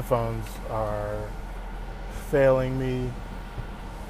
headphones 0.00 0.46
are 0.70 1.28
failing 2.30 2.78
me. 2.78 3.10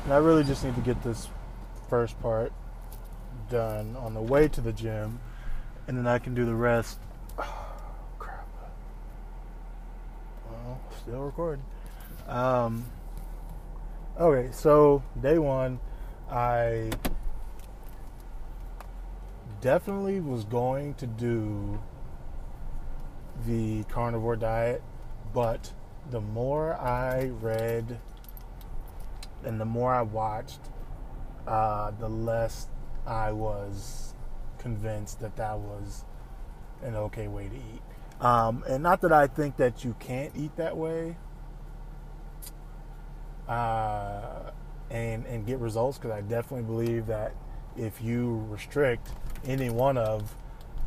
And 0.05 0.13
I 0.13 0.19
really 0.19 0.45
just 0.45 0.65
need 0.65 0.77
to 0.77 0.81
get 0.81 1.03
this 1.03 1.29
first 1.89 2.21
part 2.23 2.53
done 3.51 3.97
on 3.97 4.15
the 4.15 4.23
way 4.23 4.47
to 4.47 4.61
the 4.61 4.73
gym. 4.73 5.19
And 5.89 5.99
then 5.99 6.07
I 6.07 6.21
can 6.21 6.33
do 6.33 6.45
the 6.45 6.55
rest. 6.55 7.01
Oh, 7.37 7.73
crap. 8.21 8.47
Well, 10.49 10.81
still 11.03 11.23
recording. 11.23 11.65
Um, 12.29 12.85
okay, 14.17 14.51
so 14.53 15.03
day 15.21 15.39
one, 15.39 15.81
I 16.31 16.91
definitely 19.61 20.21
was 20.21 20.45
going 20.45 20.95
to 20.95 21.09
do 21.09 21.81
the 23.45 23.83
carnivore 23.85 24.37
diet, 24.37 24.85
but 25.35 25.73
the 26.09 26.21
more 26.21 26.75
I 26.75 27.27
read 27.41 27.99
and 29.45 29.61
the 29.61 29.65
more 29.65 29.95
I 29.95 30.03
watched, 30.03 30.61
uh, 31.47 31.91
the 31.99 32.09
less 32.09 32.69
I 33.07 33.33
was 33.33 34.15
convinced 34.59 35.21
that 35.21 35.37
that 35.37 35.59
was 35.59 36.05
an 36.83 36.95
okay 36.95 37.29
way 37.29 37.49
to 37.49 37.57
eat. 37.57 37.83
Um, 38.21 38.65
and 38.69 38.83
not 38.83 39.01
that 39.01 39.13
I 39.13 39.27
think 39.27 39.57
that 39.57 39.85
you 39.85 39.95
can't 39.99 40.33
eat 40.37 40.55
that 40.57 40.77
way 40.77 41.17
uh, 43.49 44.51
and 44.91 45.25
and 45.27 45.47
get 45.47 45.59
results, 45.59 45.97
because 45.97 46.11
I 46.11 46.21
definitely 46.21 46.67
believe 46.67 47.07
that 47.07 47.35
if 47.77 48.03
you 48.03 48.47
restrict 48.51 49.09
any 49.45 49.71
one 49.71 49.97
of 49.97 50.35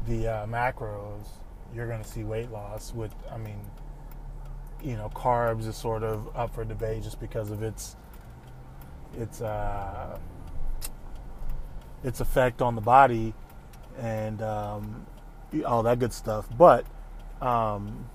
the 0.07 0.27
uh, 0.27 0.45
macros, 0.45 1.27
you're 1.73 1.87
going 1.87 2.03
to 2.03 2.07
see 2.07 2.23
weight 2.23 2.51
loss. 2.51 2.93
With, 2.93 3.15
I 3.31 3.37
mean, 3.37 3.59
you 4.83 4.95
know, 4.95 5.09
carbs 5.09 5.67
is 5.67 5.75
sort 5.75 6.03
of 6.03 6.35
up 6.35 6.53
for 6.53 6.65
debate 6.65 7.03
just 7.03 7.19
because 7.19 7.51
of 7.51 7.63
its 7.63 7.95
its 9.17 9.41
uh, 9.41 10.17
its 12.03 12.19
effect 12.19 12.61
on 12.61 12.75
the 12.75 12.81
body 12.81 13.33
and 13.97 14.41
um, 14.41 15.05
all 15.65 15.83
that 15.83 15.99
good 15.99 16.13
stuff. 16.13 16.47
But 16.57 16.85
um, 17.41 18.09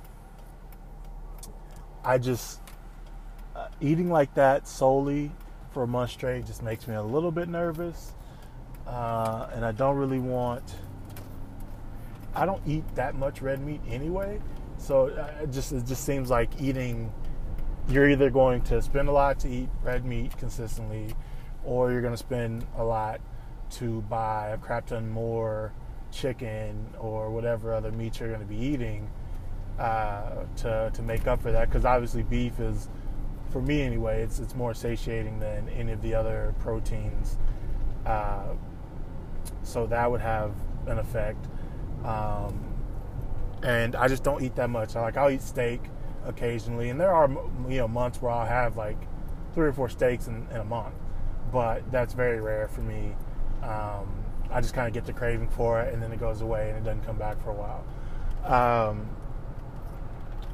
I 2.05 2.19
just 2.19 2.61
uh, 3.57 3.69
eating 3.81 4.11
like 4.11 4.35
that 4.35 4.69
solely 4.69 5.31
for 5.71 5.83
a 5.83 5.87
month 5.87 6.11
straight 6.11 6.47
just 6.47 6.63
makes 6.63 6.87
me 6.87 6.95
a 6.95 7.03
little 7.03 7.31
bit 7.31 7.49
nervous 7.49 8.13
uh, 8.89 9.49
and 9.53 9.65
I 9.65 9.73
don't 9.73 9.97
really 9.97 10.19
want. 10.19 10.65
I 12.35 12.47
don't 12.47 12.63
eat 12.67 12.85
that 12.95 13.15
much 13.15 13.43
red 13.43 13.61
meat 13.61 13.81
anyway, 13.89 14.41
so 14.79 15.07
it 15.43 15.51
just 15.51 15.73
it 15.73 15.87
just 15.87 16.05
seems 16.05 16.31
like 16.31 16.51
eating. 16.61 17.13
You're 17.89 18.09
either 18.11 18.29
going 18.29 18.61
to 18.63 18.83
spend 18.83 19.09
a 19.09 19.13
lot 19.13 19.39
to 19.41 19.49
eat 19.49 19.69
red 19.83 20.05
meat 20.05 20.37
consistently, 20.37 21.15
or 21.65 21.91
you're 21.91 22.03
going 22.03 22.13
to 22.13 22.19
spend 22.19 22.67
a 22.77 22.85
lot 22.85 23.21
to 23.71 24.03
buy 24.03 24.49
a 24.49 24.59
crap 24.59 24.87
ton 24.87 25.09
more 25.11 25.73
chicken 26.11 26.87
or 26.99 27.31
whatever 27.31 27.75
other 27.75 27.93
meat 27.93 28.21
you're 28.21 28.29
going 28.29 28.41
to 28.41 28.47
be 28.47 28.57
eating 28.57 29.11
uh, 29.79 30.45
to 30.57 30.91
to 30.93 31.03
make 31.03 31.27
up 31.27 31.43
for 31.43 31.53
that. 31.53 31.69
Because 31.69 31.85
obviously 31.85 32.23
beef 32.23 32.61
is, 32.61 32.89
for 33.51 33.63
me 33.63 33.83
anyway, 33.83 34.23
it's 34.23 34.39
it's 34.39 34.55
more 34.55 34.75
satiating 34.75 35.39
than 35.39 35.69
any 35.71 35.93
of 35.93 36.03
the 36.03 36.15
other 36.15 36.55
proteins. 36.61 37.39
Uh, 38.07 38.55
so 39.63 39.87
that 39.87 40.11
would 40.11 40.21
have 40.21 40.53
an 40.87 40.99
effect. 40.99 41.47
Um, 42.05 42.78
and 43.63 43.97
I 43.97 44.09
just 44.09 44.23
don't 44.23 44.43
eat 44.43 44.57
that 44.57 44.71
much. 44.71 44.97
I 44.97 45.01
like 45.03 45.17
I'll 45.17 45.31
eat 45.31 45.43
steak 45.43 45.81
occasionally, 46.25 46.91
and 46.91 47.01
there 47.01 47.13
are 47.13 47.31
you 47.69 47.79
know 47.79 47.89
months 47.89 48.21
where 48.21 48.33
I'll 48.33 48.47
have 48.47 48.77
like 48.77 48.99
three 49.55 49.67
or 49.67 49.73
four 49.73 49.89
steaks 49.89 50.27
in, 50.29 50.47
in 50.51 50.59
a 50.59 50.65
month, 50.65 50.95
but 51.53 51.91
that's 51.91 52.15
very 52.15 52.41
rare 52.41 52.69
for 52.69 52.83
me. 52.83 53.15
Um, 53.63 54.25
I 54.51 54.61
just 54.61 54.75
kind 54.75 54.87
of 54.87 54.95
get 54.95 55.05
the 55.05 55.13
craving 55.13 55.49
for 55.49 55.81
it, 55.81 55.93
and 55.93 56.03
then 56.03 56.13
it 56.13 56.21
goes 56.21 56.41
away, 56.41 56.71
and 56.71 56.79
it 56.79 56.85
doesn't 56.85 57.05
come 57.05 57.19
back 57.19 57.43
for 57.43 57.51
a 57.51 57.55
while. 57.55 57.85
Um, 58.91 59.09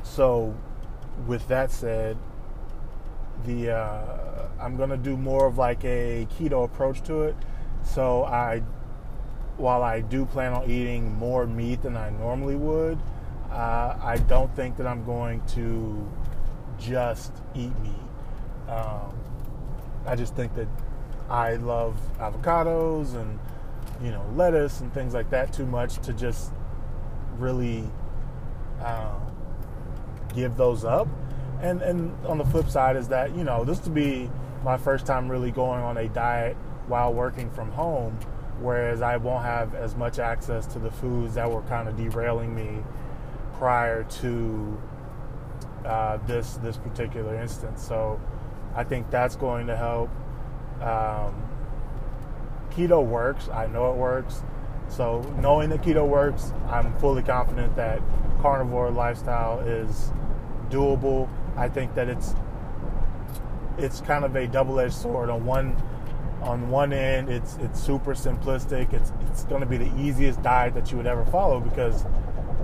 so, 0.03 0.55
with 1.27 1.47
that 1.49 1.71
said, 1.71 2.17
the 3.45 3.71
uh, 3.73 4.49
I'm 4.61 4.77
gonna 4.77 4.97
do 4.97 5.17
more 5.17 5.47
of 5.47 5.59
like 5.59 5.85
a 5.85 6.27
keto 6.39 6.65
approach 6.65 7.03
to 7.05 7.23
it. 7.23 7.37
So 7.83 8.25
I 8.25 8.63
while 9.57 9.83
I 9.83 10.01
do 10.01 10.25
plan 10.27 10.53
on 10.53 10.69
eating 10.69 11.15
more 11.15 11.47
meat 11.47 11.83
than 11.83 11.97
I 11.97 12.11
normally 12.11 12.57
would, 12.57 12.99
uh, 13.51 13.97
I 14.03 14.19
don't 14.27 14.55
think 14.57 14.77
that 14.79 14.87
I'm 14.87 15.05
going 15.05 15.43
to 15.49 16.11
just 16.79 17.33
eat 17.55 17.73
meat. 17.81 18.69
Um, 18.69 19.15
I 20.07 20.17
just 20.17 20.35
think 20.35 20.55
that 20.55 20.69
I 21.31 21.55
love 21.55 21.97
avocados 22.19 23.15
and 23.15 23.39
you 24.03 24.11
know 24.11 24.25
lettuce 24.35 24.81
and 24.81 24.93
things 24.93 25.15
like 25.15 25.31
that 25.31 25.53
too 25.53 25.67
much 25.67 25.99
to 26.01 26.13
just 26.13 26.53
really 27.39 27.89
uh, 28.81 29.19
give 30.35 30.57
those 30.57 30.85
up. 30.85 31.09
And 31.63 31.81
and 31.81 32.15
on 32.27 32.39
the 32.39 32.45
flip 32.45 32.69
side 32.69 32.97
is 32.97 33.09
that 33.09 33.35
you 33.37 33.45
know 33.45 33.65
this 33.65 33.79
to 33.81 33.91
be 33.91 34.31
my 34.65 34.77
first 34.77 35.07
time 35.07 35.31
really 35.31 35.51
going 35.51 35.83
on 35.83 35.97
a 35.97 36.09
diet 36.09 36.57
while 36.87 37.15
working 37.15 37.51
from 37.51 37.71
home 37.71 38.19
whereas 38.61 39.03
I 39.03 39.17
won't 39.17 39.45
have 39.45 39.75
as 39.75 39.97
much 39.97 40.19
access 40.19 40.67
to 40.69 40.79
the 40.79 40.91
foods 40.91 41.35
that 41.35 41.51
were 41.51 41.63
kind 41.63 41.89
of 41.89 41.97
derailing 41.97 42.55
me 42.55 42.83
prior 43.55 44.05
to 44.05 44.81
uh, 45.85 46.19
this 46.27 46.55
this 46.57 46.77
particular 46.77 47.35
instance. 47.41 47.83
So 47.87 48.21
I 48.75 48.85
think 48.85 49.11
that's 49.11 49.37
going 49.37 49.67
to 49.67 49.77
help. 49.77 50.11
Um, 50.81 51.43
keto 52.71 53.05
works. 53.05 53.49
I 53.49 53.67
know 53.67 53.91
it 53.91 53.97
works. 53.97 54.43
So 54.89 55.23
knowing 55.41 55.71
that 55.71 55.83
keto 55.83 56.07
works, 56.07 56.53
I'm 56.69 56.93
fully 56.99 57.23
confident 57.23 57.75
that 57.77 58.01
carnivore 58.41 58.91
lifestyle 58.91 59.61
is 59.61 60.13
doable. 60.69 61.29
I 61.57 61.69
think 61.69 61.95
that 61.95 62.09
it's 62.09 62.35
it's 63.79 64.01
kind 64.01 64.25
of 64.25 64.37
a 64.37 64.47
double-edged 64.47 64.95
sword. 64.95 65.31
On 65.31 65.45
one 65.45 65.77
on 66.45 66.69
one 66.69 66.93
end, 66.93 67.31
it's 67.31 67.57
it's 67.57 67.81
super 67.81 68.15
simplistic. 68.15 68.93
It's 68.93 69.13
it's 69.31 69.45
going 69.45 69.61
to 69.61 69.67
be 69.67 69.79
the 69.79 69.93
easiest 69.99 70.43
diet 70.43 70.75
that 70.75 70.91
you 70.91 70.97
would 70.99 71.07
ever 71.07 71.25
follow 71.27 71.59
because 71.59 72.05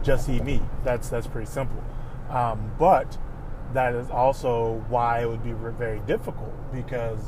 just 0.02 0.28
eat 0.28 0.44
meat. 0.44 0.62
That's 0.84 1.08
that's 1.08 1.26
pretty 1.26 1.50
simple. 1.50 1.82
Um, 2.28 2.72
but 2.78 3.18
that 3.72 3.94
is 3.94 4.10
also 4.10 4.84
why 4.88 5.22
it 5.22 5.28
would 5.28 5.42
be 5.42 5.52
very 5.52 6.00
difficult 6.00 6.52
because 6.72 7.18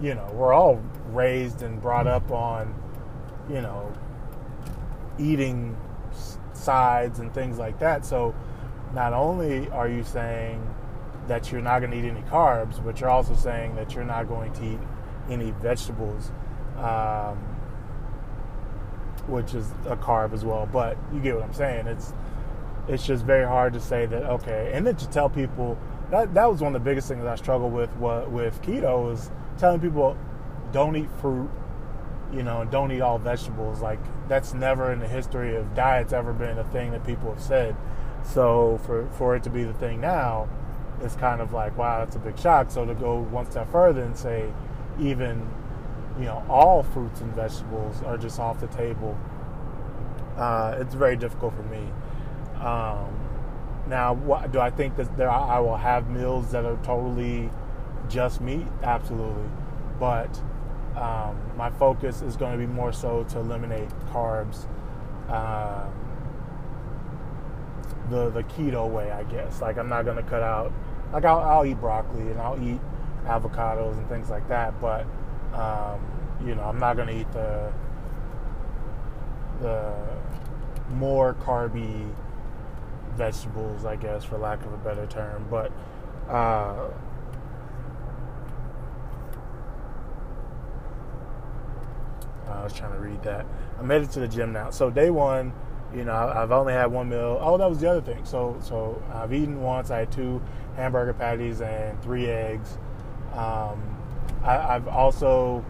you 0.00 0.14
know 0.14 0.28
we're 0.32 0.52
all 0.52 0.82
raised 1.10 1.62
and 1.62 1.80
brought 1.80 2.06
up 2.06 2.30
on 2.30 2.74
you 3.48 3.60
know 3.60 3.92
eating 5.18 5.76
sides 6.52 7.20
and 7.20 7.32
things 7.32 7.58
like 7.58 7.78
that. 7.78 8.04
So 8.04 8.34
not 8.92 9.12
only 9.12 9.68
are 9.70 9.88
you 9.88 10.02
saying 10.02 10.66
that 11.28 11.50
you're 11.50 11.60
not 11.60 11.80
going 11.80 11.90
to 11.90 11.98
eat 11.98 12.04
any 12.04 12.22
carbs, 12.22 12.82
but 12.84 13.00
you're 13.00 13.10
also 13.10 13.34
saying 13.34 13.76
that 13.76 13.94
you're 13.94 14.04
not 14.04 14.28
going 14.28 14.52
to 14.54 14.64
eat 14.64 14.78
any 15.30 15.50
vegetables, 15.62 16.30
um, 16.78 17.36
which 19.26 19.54
is 19.54 19.70
a 19.86 19.96
carb 19.96 20.32
as 20.32 20.44
well. 20.44 20.68
But 20.70 20.96
you 21.12 21.20
get 21.20 21.34
what 21.34 21.44
I'm 21.44 21.54
saying. 21.54 21.86
It's 21.86 22.12
it's 22.88 23.04
just 23.04 23.24
very 23.24 23.46
hard 23.46 23.72
to 23.72 23.80
say 23.80 24.06
that 24.06 24.22
okay, 24.24 24.70
and 24.74 24.86
then 24.86 24.96
to 24.96 25.08
tell 25.08 25.28
people 25.28 25.78
that 26.10 26.34
that 26.34 26.50
was 26.50 26.60
one 26.60 26.74
of 26.74 26.82
the 26.84 26.88
biggest 26.88 27.08
things 27.08 27.24
I 27.24 27.34
struggled 27.34 27.72
with 27.72 27.90
what, 27.96 28.30
with 28.30 28.60
keto 28.62 29.12
is 29.12 29.30
telling 29.58 29.80
people 29.80 30.16
don't 30.72 30.96
eat 30.96 31.08
fruit, 31.20 31.50
you 32.32 32.42
know, 32.42 32.64
don't 32.64 32.92
eat 32.92 33.00
all 33.00 33.18
vegetables. 33.18 33.80
Like 33.80 33.98
that's 34.28 34.54
never 34.54 34.92
in 34.92 35.00
the 35.00 35.08
history 35.08 35.56
of 35.56 35.74
diets 35.74 36.12
ever 36.12 36.32
been 36.32 36.58
a 36.58 36.64
thing 36.64 36.92
that 36.92 37.04
people 37.04 37.32
have 37.32 37.42
said. 37.42 37.76
So 38.22 38.80
for 38.84 39.08
for 39.12 39.36
it 39.36 39.42
to 39.44 39.50
be 39.50 39.64
the 39.64 39.72
thing 39.74 40.00
now, 40.00 40.48
it's 41.02 41.16
kind 41.16 41.40
of 41.40 41.52
like 41.52 41.76
wow, 41.76 41.98
that's 41.98 42.16
a 42.16 42.20
big 42.20 42.38
shock. 42.38 42.70
So 42.70 42.84
to 42.84 42.94
go 42.94 43.18
one 43.18 43.50
step 43.50 43.70
further 43.70 44.02
and 44.02 44.16
say 44.16 44.52
even 45.00 45.48
you 46.18 46.24
know 46.24 46.44
all 46.48 46.82
fruits 46.82 47.20
and 47.20 47.34
vegetables 47.34 48.02
are 48.02 48.16
just 48.16 48.38
off 48.38 48.60
the 48.60 48.68
table. 48.68 49.16
Uh, 50.36 50.76
it's 50.78 50.94
very 50.94 51.16
difficult 51.16 51.54
for 51.54 51.62
me. 51.64 51.90
Um, 52.60 53.26
now, 53.88 54.14
what, 54.14 54.50
do 54.52 54.58
I 54.58 54.70
think 54.70 54.96
that 54.96 55.16
there 55.16 55.30
I 55.30 55.58
will 55.60 55.76
have 55.76 56.10
meals 56.10 56.50
that 56.50 56.64
are 56.64 56.76
totally 56.82 57.50
just 58.08 58.40
meat? 58.40 58.66
Absolutely, 58.82 59.48
but 59.98 60.40
um, 60.96 61.38
my 61.56 61.70
focus 61.70 62.22
is 62.22 62.36
going 62.36 62.52
to 62.52 62.58
be 62.58 62.66
more 62.66 62.92
so 62.92 63.24
to 63.24 63.38
eliminate 63.38 63.88
carbs. 64.10 64.66
Um, 65.30 65.92
the 68.10 68.30
the 68.30 68.42
keto 68.44 68.88
way, 68.88 69.10
I 69.10 69.24
guess. 69.24 69.60
Like 69.60 69.78
I'm 69.78 69.88
not 69.88 70.04
going 70.04 70.16
to 70.16 70.22
cut 70.22 70.42
out. 70.42 70.72
Like 71.12 71.24
I'll, 71.24 71.40
I'll 71.40 71.66
eat 71.66 71.80
broccoli 71.80 72.22
and 72.22 72.40
I'll 72.40 72.60
eat 72.62 72.80
avocados 73.26 73.98
and 73.98 74.08
things 74.08 74.30
like 74.30 74.48
that. 74.48 74.80
But 74.80 75.06
um, 75.54 76.00
you 76.44 76.54
know, 76.54 76.62
I'm 76.62 76.78
not 76.78 76.94
to 77.08 77.10
eat 77.10 77.30
the 77.32 77.72
the 79.60 79.94
more 80.90 81.34
carby 81.34 82.08
vegetables, 83.14 83.84
I 83.84 83.96
guess, 83.96 84.24
for 84.24 84.38
lack 84.38 84.64
of 84.64 84.72
a 84.72 84.76
better 84.78 85.06
term. 85.06 85.46
But 85.50 85.72
uh, 86.28 86.90
I 92.48 92.62
was 92.62 92.72
trying 92.72 92.92
to 92.92 92.98
read 92.98 93.22
that. 93.22 93.46
I'm 93.78 93.88
headed 93.88 94.10
to 94.12 94.20
the 94.20 94.28
gym 94.28 94.52
now. 94.52 94.70
So 94.70 94.90
day 94.90 95.10
one, 95.10 95.52
you 95.94 96.04
know, 96.04 96.12
I've 96.12 96.52
only 96.52 96.72
had 96.72 96.86
one 96.86 97.08
meal. 97.08 97.38
Oh, 97.40 97.56
that 97.58 97.68
was 97.68 97.80
the 97.80 97.90
other 97.90 98.00
thing. 98.00 98.24
So, 98.24 98.56
so 98.60 99.02
I've 99.12 99.32
eaten 99.32 99.60
once. 99.62 99.90
I 99.90 100.00
had 100.00 100.12
two 100.12 100.42
hamburger 100.76 101.14
patties 101.14 101.60
and 101.60 102.00
three 102.02 102.26
eggs. 102.26 102.78
Um, 103.36 103.96
I, 104.42 104.74
I've 104.74 104.88
also 104.88 105.64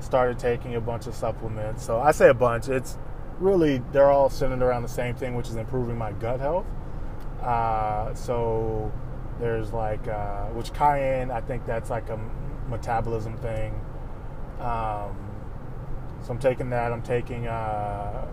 started 0.00 0.38
taking 0.38 0.74
a 0.74 0.80
bunch 0.80 1.06
of 1.06 1.14
supplements. 1.14 1.84
So 1.84 2.00
I 2.00 2.12
say 2.12 2.28
a 2.28 2.34
bunch. 2.34 2.68
It's 2.68 2.98
really 3.38 3.82
they're 3.92 4.10
all 4.10 4.30
centered 4.30 4.62
around 4.62 4.82
the 4.82 4.88
same 4.88 5.14
thing, 5.14 5.34
which 5.34 5.48
is 5.48 5.56
improving 5.56 5.98
my 5.98 6.12
gut 6.12 6.40
health. 6.40 6.66
Uh, 7.42 8.14
so 8.14 8.92
there's 9.38 9.72
like 9.72 10.06
uh, 10.08 10.46
which 10.48 10.72
cayenne. 10.72 11.30
I 11.30 11.40
think 11.40 11.66
that's 11.66 11.90
like 11.90 12.08
a 12.08 12.18
metabolism 12.68 13.36
thing. 13.38 13.72
Um, 14.60 15.16
so 16.22 16.30
I'm 16.30 16.38
taking 16.38 16.70
that. 16.70 16.92
I'm 16.92 17.02
taking 17.02 17.46
uh, 17.46 18.26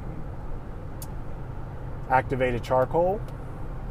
activated 2.10 2.64
charcoal, 2.64 3.20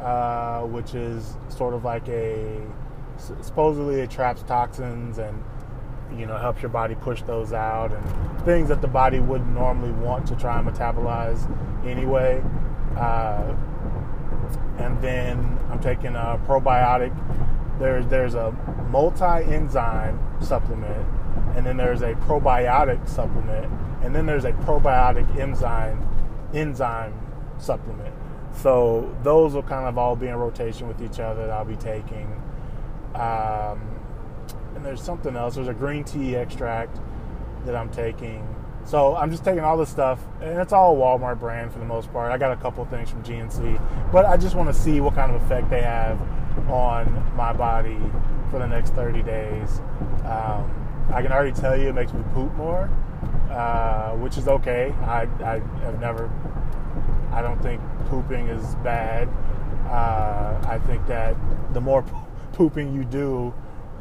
uh, 0.00 0.62
which 0.62 0.94
is 0.94 1.36
sort 1.48 1.74
of 1.74 1.84
like 1.84 2.08
a 2.08 2.62
supposedly 3.40 4.00
it 4.00 4.10
traps 4.10 4.42
toxins 4.42 5.18
and 5.18 5.42
you 6.16 6.26
know 6.26 6.36
helps 6.36 6.60
your 6.62 6.70
body 6.70 6.94
push 6.96 7.22
those 7.22 7.52
out 7.52 7.92
and 7.92 8.44
things 8.44 8.68
that 8.68 8.80
the 8.80 8.88
body 8.88 9.20
wouldn't 9.20 9.52
normally 9.52 9.92
want 9.92 10.26
to 10.26 10.36
try 10.36 10.58
and 10.58 10.68
metabolize 10.68 11.46
anyway. 11.86 12.42
Uh, 12.96 13.54
and 14.78 15.00
then 15.02 15.58
I'm 15.70 15.80
taking 15.80 16.16
a 16.16 16.40
probiotic. 16.46 17.14
There's 17.78 18.06
there's 18.06 18.34
a 18.34 18.52
multi-enzyme 18.90 20.18
supplement, 20.42 21.06
and 21.54 21.64
then 21.64 21.76
there's 21.76 22.02
a 22.02 22.14
probiotic 22.14 23.08
supplement, 23.08 23.70
and 24.02 24.14
then 24.14 24.26
there's 24.26 24.44
a 24.44 24.52
probiotic 24.52 25.38
enzyme 25.38 26.06
enzyme 26.52 27.14
supplement. 27.58 28.14
So 28.52 29.14
those 29.22 29.54
will 29.54 29.62
kind 29.62 29.86
of 29.86 29.96
all 29.96 30.16
be 30.16 30.26
in 30.26 30.34
rotation 30.34 30.88
with 30.88 31.00
each 31.00 31.20
other 31.20 31.46
that 31.46 31.50
I'll 31.50 31.64
be 31.64 31.76
taking. 31.76 32.28
Um, 33.14 33.80
and 34.74 34.84
there's 34.84 35.02
something 35.02 35.36
else. 35.36 35.56
There's 35.56 35.68
a 35.68 35.74
green 35.74 36.04
tea 36.04 36.36
extract 36.36 36.98
that 37.64 37.76
I'm 37.76 37.90
taking. 37.90 38.46
So 38.84 39.14
I'm 39.14 39.30
just 39.30 39.44
taking 39.44 39.60
all 39.60 39.76
this 39.76 39.90
stuff, 39.90 40.20
and 40.40 40.58
it's 40.58 40.72
all 40.72 40.96
Walmart 40.96 41.38
brand 41.38 41.72
for 41.72 41.78
the 41.78 41.84
most 41.84 42.10
part. 42.12 42.32
I 42.32 42.38
got 42.38 42.52
a 42.52 42.56
couple 42.56 42.84
things 42.86 43.10
from 43.10 43.22
GNC, 43.22 44.10
but 44.10 44.24
I 44.24 44.36
just 44.36 44.54
want 44.54 44.74
to 44.74 44.74
see 44.74 45.00
what 45.00 45.14
kind 45.14 45.34
of 45.34 45.42
effect 45.42 45.68
they 45.68 45.82
have 45.82 46.18
on 46.70 47.32
my 47.36 47.52
body 47.52 47.98
for 48.50 48.58
the 48.58 48.66
next 48.66 48.94
30 48.94 49.22
days. 49.22 49.80
Um, 50.24 50.74
I 51.12 51.22
can 51.22 51.30
already 51.30 51.52
tell 51.52 51.76
you 51.76 51.88
it 51.88 51.94
makes 51.94 52.12
me 52.12 52.22
poop 52.32 52.52
more, 52.54 52.90
uh, 53.50 54.12
which 54.16 54.38
is 54.38 54.48
okay. 54.48 54.94
I, 55.02 55.22
I 55.44 55.60
have 55.84 56.00
never, 56.00 56.30
I 57.32 57.42
don't 57.42 57.60
think 57.62 57.80
pooping 58.06 58.48
is 58.48 58.74
bad. 58.76 59.28
Uh, 59.88 60.60
I 60.66 60.78
think 60.86 61.06
that 61.06 61.36
the 61.74 61.80
more 61.80 62.04
pooping 62.60 62.94
you 62.94 63.04
do, 63.04 63.54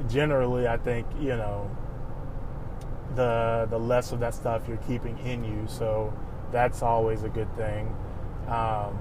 generally, 0.09 0.67
I 0.67 0.75
think 0.75 1.07
you 1.17 1.29
know 1.29 1.71
the 3.15 3.67
the 3.69 3.79
less 3.79 4.11
of 4.11 4.19
that 4.19 4.35
stuff 4.35 4.63
you're 4.67 4.83
keeping 4.85 5.17
in 5.19 5.45
you. 5.45 5.65
So 5.69 6.13
that's 6.51 6.81
always 6.81 7.23
a 7.23 7.29
good 7.29 7.47
thing 7.56 7.95
um, 8.50 9.00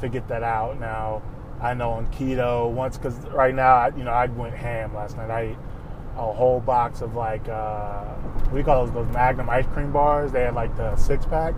to 0.00 0.08
get 0.08 0.26
that 0.28 0.42
out. 0.42 0.80
Now 0.80 1.20
I 1.60 1.74
know 1.74 1.90
on 1.90 2.06
keto 2.06 2.70
once 2.70 2.96
because 2.96 3.18
right 3.26 3.54
now 3.54 3.74
I, 3.74 3.88
you 3.94 4.02
know 4.02 4.12
I 4.12 4.24
went 4.28 4.54
ham 4.54 4.94
last 4.94 5.18
night. 5.18 5.30
I 5.30 5.40
ate 5.42 5.58
a 6.16 6.32
whole 6.32 6.60
box 6.60 7.02
of 7.02 7.14
like 7.14 7.46
uh, 7.50 8.14
you 8.54 8.64
call 8.64 8.86
those 8.86 8.94
those 8.94 9.12
Magnum 9.12 9.50
ice 9.50 9.66
cream 9.74 9.92
bars. 9.92 10.32
They 10.32 10.44
had 10.44 10.54
like 10.54 10.74
the 10.78 10.96
six 10.96 11.26
pack. 11.26 11.54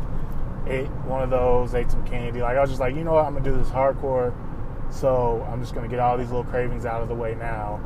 Ate 0.66 0.88
one 1.06 1.22
of 1.22 1.30
those. 1.30 1.72
Ate 1.76 1.88
some 1.88 2.04
candy. 2.04 2.40
Like 2.40 2.56
I 2.56 2.62
was 2.62 2.70
just 2.70 2.80
like 2.80 2.96
you 2.96 3.04
know 3.04 3.12
what 3.12 3.26
I'm 3.26 3.34
gonna 3.34 3.44
do 3.44 3.56
this 3.56 3.68
hardcore 3.68 4.34
so 4.90 5.46
I'm 5.50 5.60
just 5.60 5.74
gonna 5.74 5.88
get 5.88 5.98
all 5.98 6.16
these 6.16 6.28
little 6.28 6.44
cravings 6.44 6.86
out 6.86 7.02
of 7.02 7.08
the 7.08 7.14
way 7.14 7.34
now. 7.34 7.80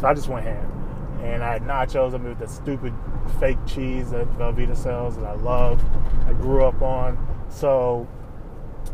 So 0.00 0.06
I 0.06 0.14
just 0.14 0.28
went 0.28 0.44
ham. 0.46 0.78
And 1.22 1.42
I 1.44 1.52
had 1.52 1.62
nachos. 1.62 2.14
I 2.14 2.18
mean, 2.18 2.30
with 2.30 2.40
the 2.40 2.48
stupid 2.48 2.92
fake 3.38 3.58
cheese 3.66 4.10
that 4.10 4.26
Velveeta 4.38 4.76
sells 4.76 5.16
that 5.16 5.24
I 5.24 5.34
love. 5.34 5.80
I 6.26 6.32
grew 6.32 6.64
up 6.64 6.82
on. 6.82 7.16
So 7.48 8.08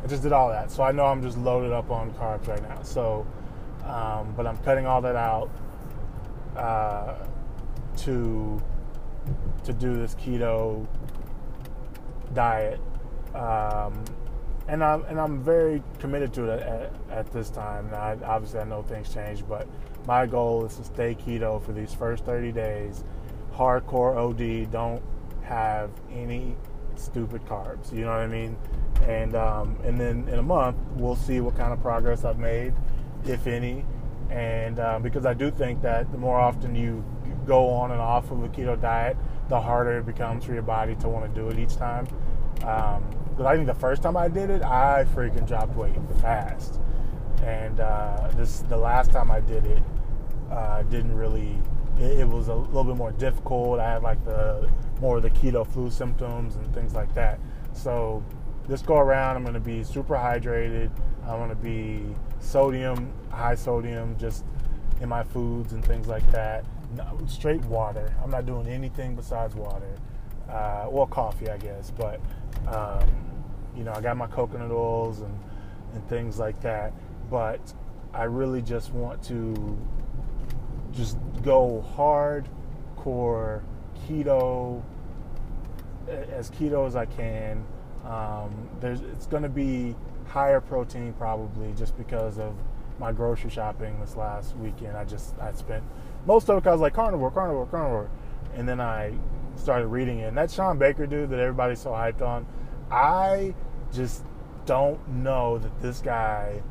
I 0.03 0.07
just 0.07 0.23
did 0.23 0.33
all 0.33 0.49
that. 0.51 0.71
So 0.71 0.83
I 0.83 0.93
know 0.93 1.07
I'm 1.07 1.23
just 1.23 1.39
loaded 1.39 1.73
up 1.73 1.91
on 1.91 2.13
carbs 2.13 2.47
right 2.47 2.63
now. 2.63 2.83
So, 2.83 3.27
um, 3.85 4.35
but 4.37 4.47
I'm 4.47 4.59
cutting 4.59 4.87
all 4.87 5.01
that 5.03 5.17
out 5.17 5.51
uh, 6.57 7.15
to 7.99 8.63
to 9.65 9.73
do 9.73 9.97
this 9.97 10.15
keto 10.15 10.87
diet. 12.35 12.81
Um, 13.35 14.05
and 14.69 14.85
I'm 14.85 15.03
and 15.07 15.19
I'm 15.19 15.43
very 15.43 15.83
committed 15.99 16.33
to 16.35 16.51
it 16.51 16.61
at, 16.61 16.93
at 17.11 17.33
this 17.33 17.51
time. 17.51 17.89
I, 17.93 18.17
obviously, 18.25 18.61
I 18.61 18.65
know 18.65 18.83
things 18.83 19.13
change, 19.13 19.47
but 19.49 19.67
my 20.07 20.27
goal 20.27 20.65
is 20.67 20.77
to 20.77 20.85
stay 20.85 21.15
keto 21.15 21.65
for 21.65 21.73
these 21.73 21.93
first 21.95 22.25
30 22.25 22.53
days. 22.53 23.03
Hardcore 23.55 24.17
OD. 24.17 24.71
Don't 24.71 25.03
have 25.43 25.91
any 26.13 26.55
stupid 26.97 27.45
carbs. 27.47 27.93
You 27.93 28.05
know 28.05 28.11
what 28.11 28.21
I 28.21 28.27
mean? 28.27 28.57
And 29.07 29.35
um, 29.35 29.79
and 29.85 29.99
then 29.99 30.29
in 30.29 30.39
a 30.39 30.43
month, 30.43 30.77
we'll 30.97 31.17
see 31.17 31.41
what 31.41 31.57
kind 31.57 31.73
of 31.73 31.81
progress 31.81 32.25
I've 32.25 32.39
made, 32.39 32.75
if 33.25 33.47
any. 33.47 33.85
And 34.29 34.79
uh, 34.79 34.99
because 34.99 35.25
I 35.25 35.33
do 35.33 35.51
think 35.51 35.81
that 35.81 36.13
the 36.13 36.19
more 36.19 36.39
often 36.39 36.75
you 36.75 37.03
go 37.47 37.71
on 37.71 37.91
and 37.93 38.01
off 38.01 38.31
of 38.31 38.45
a 38.45 38.49
keto 38.49 38.79
diet, 38.79 39.17
the 39.49 39.59
harder 39.59 39.99
it 39.99 40.07
becomes 40.07 40.45
for 40.45 40.53
your 40.53 40.63
body 40.63 40.95
to 40.97 41.09
want 41.09 41.35
to 41.35 41.41
do 41.41 41.49
it 41.49 41.59
each 41.59 41.77
time. 41.77 42.07
Um, 42.63 43.03
because 43.39 43.53
I 43.53 43.55
think 43.55 43.69
the 43.69 43.75
first 43.75 44.03
time 44.03 44.17
I 44.17 44.27
did 44.27 44.51
it, 44.51 44.63
I 44.63 45.07
freaking 45.15 45.47
dropped 45.47 45.77
weight 45.77 45.95
fast. 46.21 46.81
And 47.45 47.79
uh, 47.79 48.33
this 48.35 48.61
the 48.69 48.77
last 48.77 49.13
time 49.13 49.31
I 49.31 49.39
did 49.39 49.65
it, 49.65 49.83
uh, 50.51 50.83
didn't 50.83 51.15
really. 51.15 51.57
It, 52.01 52.19
it, 52.19 52.29
was 52.29 52.49
a 52.49 52.55
little 52.55 52.83
bit 52.83 52.97
more 52.97 53.13
difficult. 53.13 53.79
I 53.79 53.93
had 53.93 54.03
like 54.03 54.25
the 54.25 54.69
more 55.01 55.19
of 55.19 55.23
the 55.23 55.31
keto 55.31 55.65
flu 55.65 55.89
symptoms 55.89 56.57
and 56.57 56.75
things 56.75 56.95
like 56.95 57.15
that. 57.15 57.39
So 57.75 58.25
this 58.67 58.83
go 58.83 58.97
around, 58.97 59.37
I'm 59.37 59.45
going 59.45 59.55
to 59.55 59.61
be 59.61 59.85
super 59.85 60.17
hydrated. 60.17 60.91
I'm 61.23 61.39
going 61.39 61.51
to 61.51 61.55
be 61.55 62.07
sodium, 62.41 63.13
high 63.31 63.55
sodium, 63.55 64.19
just 64.19 64.45
in 65.01 65.09
my 65.09 65.23
foods 65.23 65.75
and 65.75 65.85
things 65.85 66.09
like 66.09 66.29
that. 66.33 66.65
No, 66.97 67.17
straight 67.29 67.65
water. 67.67 68.13
I'm 68.21 68.33
not 68.33 68.47
doing 68.47 68.67
anything 68.67 69.15
besides 69.15 69.55
water. 69.55 69.95
Uh, 70.51 70.87
well, 70.91 71.07
coffee, 71.07 71.51
I 71.51 71.59
guess, 71.59 71.93
but 71.93 72.21
um, 72.67 73.28
you 73.77 73.85
know, 73.85 73.93
I 73.93 74.01
got 74.01 74.17
my 74.17 74.27
coconut 74.27 74.71
oils 74.71 75.21
and, 75.21 75.39
and 75.95 76.09
things 76.09 76.39
like 76.39 76.61
that. 76.63 76.93
But 77.31 77.73
I 78.13 78.25
really 78.25 78.63
just 78.63 78.93
want 78.93 79.23
to 79.25 79.79
just 80.93 81.19
go 81.43 81.85
hardcore 81.97 83.63
keto 84.07 84.83
as 86.09 86.51
keto 86.51 86.87
as 86.87 86.97
I 86.97 87.07
can. 87.07 87.65
Um, 88.05 88.69
there's 88.81 89.01
it's 89.03 89.27
going 89.27 89.43
to 89.43 89.49
be 89.49 89.95
higher 90.27 90.61
protein 90.61 91.13
probably 91.15 91.73
just 91.75 91.97
because 91.97 92.39
of 92.39 92.55
my 92.99 93.13
grocery 93.13 93.51
shopping 93.51 93.99
this 94.01 94.17
last 94.17 94.57
weekend. 94.57 94.97
I 94.97 95.05
just 95.05 95.39
I 95.39 95.53
spent 95.53 95.85
most 96.27 96.49
of 96.49 96.57
it 96.57 96.61
because 96.61 96.71
I 96.71 96.73
was 96.73 96.81
like 96.81 96.95
carnivore, 96.95 97.31
carnivore, 97.31 97.67
carnivore, 97.67 98.11
and 98.55 98.69
then 98.69 98.81
I 98.81 99.13
started 99.57 99.89
reading 99.89 100.21
it. 100.21 100.29
And 100.29 100.37
that 100.37 100.51
Shawn 100.51 100.79
Baker 100.79 101.07
dude 101.07 101.31
that 101.31 101.39
everybody's 101.39 101.81
so 101.81 101.91
hyped 101.91 102.23
on, 102.23 102.47
I 102.91 103.55
just 103.93 104.25
don't 104.67 105.07
know 105.09 105.59
that 105.59 105.81
this 105.81 106.01
guy 106.01 106.63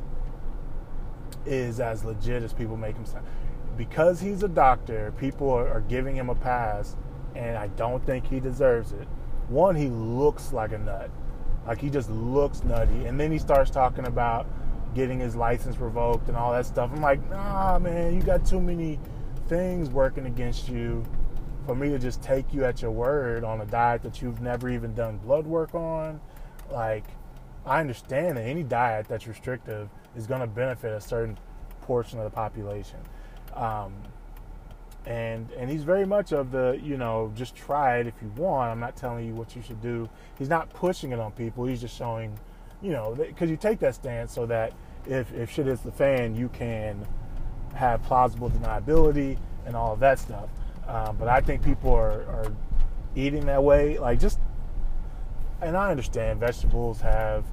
is 1.46 1.80
as 1.80 2.04
legit 2.04 2.42
as 2.42 2.52
people 2.52 2.76
make 2.76 2.96
him 2.96 3.04
sound. 3.04 3.26
Because 3.76 4.20
he's 4.20 4.42
a 4.42 4.48
doctor, 4.48 5.12
people 5.18 5.50
are, 5.50 5.68
are 5.68 5.80
giving 5.82 6.16
him 6.16 6.28
a 6.28 6.34
pass, 6.34 6.96
and 7.34 7.56
I 7.56 7.68
don't 7.68 8.04
think 8.04 8.26
he 8.26 8.40
deserves 8.40 8.92
it. 8.92 9.06
One, 9.48 9.76
he 9.76 9.88
looks 9.88 10.52
like 10.52 10.72
a 10.72 10.78
nut. 10.78 11.10
Like 11.66 11.80
he 11.80 11.90
just 11.90 12.10
looks 12.10 12.64
nutty. 12.64 13.06
And 13.06 13.18
then 13.18 13.30
he 13.30 13.38
starts 13.38 13.70
talking 13.70 14.06
about 14.06 14.46
getting 14.94 15.20
his 15.20 15.36
license 15.36 15.76
revoked 15.78 16.28
and 16.28 16.36
all 16.36 16.52
that 16.52 16.66
stuff. 16.66 16.90
I'm 16.92 17.02
like, 17.02 17.28
nah, 17.30 17.78
man, 17.78 18.14
you 18.14 18.22
got 18.22 18.44
too 18.44 18.60
many 18.60 18.98
things 19.48 19.90
working 19.90 20.26
against 20.26 20.68
you 20.68 21.04
for 21.68 21.74
me 21.74 21.90
to 21.90 21.98
just 21.98 22.22
take 22.22 22.54
you 22.54 22.64
at 22.64 22.80
your 22.80 22.90
word 22.90 23.44
on 23.44 23.60
a 23.60 23.66
diet 23.66 24.02
that 24.02 24.22
you've 24.22 24.40
never 24.40 24.70
even 24.70 24.94
done 24.94 25.18
blood 25.18 25.46
work 25.46 25.74
on 25.74 26.18
like 26.70 27.04
I 27.66 27.80
understand 27.80 28.38
that 28.38 28.44
any 28.44 28.62
diet 28.62 29.06
that's 29.06 29.26
restrictive 29.26 29.90
is 30.16 30.26
going 30.26 30.40
to 30.40 30.46
benefit 30.46 30.94
a 30.94 31.00
certain 31.02 31.36
portion 31.82 32.18
of 32.18 32.24
the 32.24 32.30
population. 32.30 33.00
Um, 33.52 33.92
and 35.04 35.50
and 35.58 35.68
he's 35.68 35.82
very 35.82 36.06
much 36.06 36.32
of 36.32 36.52
the 36.52 36.80
you 36.82 36.96
know 36.96 37.30
just 37.36 37.54
try 37.54 37.98
it 37.98 38.06
if 38.06 38.14
you 38.22 38.28
want. 38.36 38.70
I'm 38.70 38.80
not 38.80 38.96
telling 38.96 39.26
you 39.26 39.34
what 39.34 39.54
you 39.54 39.60
should 39.60 39.82
do. 39.82 40.08
He's 40.38 40.48
not 40.48 40.70
pushing 40.70 41.12
it 41.12 41.20
on 41.20 41.32
people. 41.32 41.66
He's 41.66 41.82
just 41.82 41.94
showing, 41.94 42.38
you 42.80 42.92
know, 42.92 43.14
because 43.14 43.50
you 43.50 43.58
take 43.58 43.78
that 43.80 43.94
stance 43.94 44.32
so 44.32 44.46
that 44.46 44.72
if 45.04 45.34
if 45.34 45.50
shit 45.50 45.68
is 45.68 45.80
the 45.80 45.92
fan, 45.92 46.34
you 46.34 46.48
can 46.48 47.06
have 47.74 48.02
plausible 48.04 48.48
deniability 48.48 49.36
and 49.66 49.76
all 49.76 49.92
of 49.92 50.00
that 50.00 50.18
stuff. 50.18 50.48
Um, 50.88 51.16
but 51.18 51.28
I 51.28 51.40
think 51.40 51.62
people 51.62 51.92
are, 51.92 52.22
are 52.22 52.52
eating 53.14 53.44
that 53.46 53.62
way. 53.62 53.98
Like 53.98 54.18
just, 54.18 54.40
and 55.60 55.76
I 55.76 55.90
understand 55.90 56.40
vegetables 56.40 57.00
have, 57.02 57.44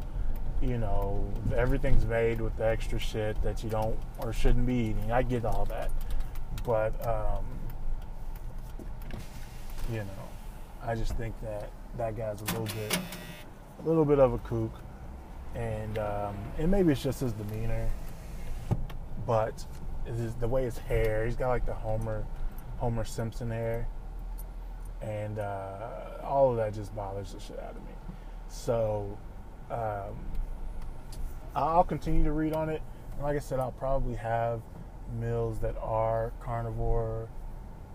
you 0.62 0.77
know, 0.77 1.30
everything's 1.56 2.06
made 2.06 2.39
with 2.39 2.56
the 2.58 2.65
extra 2.65 2.98
shit 2.98 3.42
that 3.44 3.63
you 3.63 3.70
don't 3.70 4.00
or 4.20 4.32
shouldn't 4.32 4.65
be 4.65 4.75
eating. 4.75 5.12
I 5.12 5.22
get 5.22 5.44
all 5.44 5.65
that, 5.65 5.92
but 6.65 6.94
um, 7.06 7.46
you 9.92 10.00
know, 10.00 10.25
I 10.82 10.96
just 10.96 11.15
think 11.18 11.36
that 11.42 11.70
that 11.98 12.15
guy's 12.15 12.42
a 12.42 12.46
little 12.46 12.65
bit, 12.65 12.98
a 13.84 13.88
little 13.88 14.06
bit 14.06 14.20
of 14.20 14.32
a 14.34 14.38
kook, 14.39 14.72
and 15.56 15.98
um, 15.98 16.38
and 16.58 16.72
maybe 16.72 16.94
it's 16.94 17.04
just 17.04 17.20
his 17.20 17.34
demeanor, 17.34 17.89
but 19.27 19.65
the 20.39 20.48
way 20.48 20.63
his 20.63 20.77
hair. 20.77 21.25
He's 21.25 21.36
got 21.36 21.50
like 21.50 21.65
the 21.65 21.74
Homer 21.74 22.24
Homer 22.77 23.03
Simpson 23.03 23.51
hair, 23.51 23.88
and 25.01 25.39
uh, 25.39 25.89
all 26.24 26.51
of 26.51 26.58
that 26.58 26.74
just 26.74 26.96
bothers 26.96 27.34
the 27.34 27.39
shit 27.39 27.60
out 27.60 27.72
of 27.72 27.84
me. 27.84 27.94
So 28.48 29.17
um, 29.70 30.15
I'll 31.55 31.84
continue 31.84 32.24
to 32.24 32.32
read 32.32 32.53
on 32.53 32.70
it. 32.70 32.82
And 33.13 33.24
like 33.24 33.36
I 33.36 33.39
said, 33.39 33.60
I'll 33.60 33.72
probably 33.72 34.15
have 34.15 34.62
meals 35.20 35.60
that 35.60 35.75
are 35.82 36.34
carnivore 36.41 37.29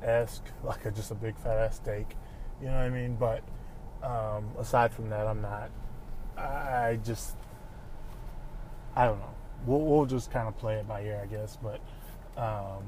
esque, 0.02 0.44
like 0.64 0.84
a, 0.84 0.90
just 0.90 1.10
a 1.10 1.14
big 1.14 1.36
fat 1.36 1.58
ass 1.58 1.76
steak. 1.76 2.16
You 2.60 2.68
know 2.68 2.74
what 2.74 2.82
I 2.82 2.90
mean? 2.90 3.16
But 3.16 3.42
um, 4.02 4.50
aside 4.58 4.92
from 4.92 5.10
that, 5.10 5.26
I'm 5.26 5.40
not. 5.42 5.70
I 6.36 6.98
just 7.04 7.36
I 8.96 9.06
don't 9.06 9.18
know. 9.18 9.34
We'll, 9.66 9.80
we'll 9.80 10.06
just 10.06 10.30
kind 10.30 10.48
of 10.48 10.56
play 10.58 10.76
it 10.76 10.88
by 10.88 11.02
ear, 11.02 11.20
I 11.22 11.26
guess. 11.26 11.58
But 11.62 11.80
um, 12.40 12.84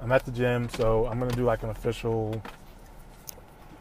I'm 0.00 0.12
at 0.12 0.24
the 0.24 0.30
gym, 0.30 0.68
so 0.68 1.06
I'm 1.06 1.18
gonna 1.18 1.32
do 1.32 1.44
like 1.44 1.62
an 1.62 1.70
official 1.70 2.42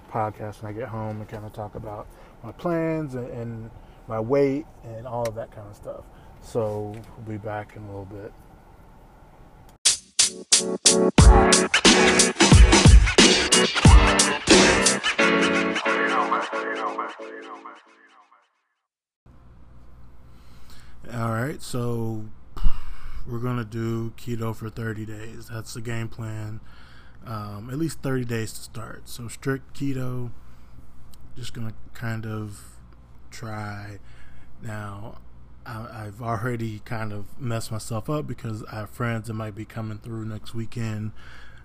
podcast 0.10 0.62
when 0.64 0.74
I 0.74 0.78
get 0.78 0.88
home 0.88 1.20
and 1.20 1.28
kind 1.28 1.46
of 1.46 1.54
talk 1.54 1.76
about 1.76 2.08
my 2.44 2.52
plans 2.54 3.16
and, 3.16 3.30
and 3.30 3.72
my 4.08 4.20
weight 4.20 4.66
and 4.84 5.06
all 5.06 5.28
of 5.28 5.36
that 5.36 5.52
kind 5.52 5.68
of 5.68 5.76
stuff. 5.76 6.06
So 6.42 6.96
we'll 7.18 7.38
be 7.38 7.38
back 7.38 7.76
in 7.76 7.84
a 7.84 7.88
little 7.88 8.06
bit. 8.06 8.32
All 21.14 21.32
right, 21.32 21.62
so 21.62 22.26
we're 23.28 23.40
gonna 23.40 23.66
do 23.66 24.12
keto 24.12 24.56
for 24.56 24.70
30 24.70 25.06
days. 25.06 25.50
That's 25.52 25.74
the 25.74 25.82
game 25.82 26.08
plan. 26.08 26.60
Um, 27.26 27.70
at 27.72 27.78
least 27.78 28.02
30 28.02 28.26
days 28.26 28.54
to 28.54 28.62
start. 28.62 29.10
So 29.10 29.28
strict 29.28 29.74
keto. 29.74 30.32
Just 31.36 31.54
gonna 31.54 31.74
kind 31.94 32.26
of 32.26 32.62
try. 33.32 34.00
Now, 34.62 35.20
I, 35.66 36.04
have 36.06 36.22
already 36.22 36.80
kind 36.86 37.12
of 37.12 37.26
messed 37.40 37.72
myself 37.72 38.10
up 38.10 38.28
because 38.28 38.64
I 38.66 38.76
have 38.76 38.90
friends 38.92 39.28
that 39.28 39.34
might 39.34 39.56
be 39.56 39.66
coming 39.66 39.98
through 39.98 40.26
next 40.26 40.54
weekend, 40.54 41.12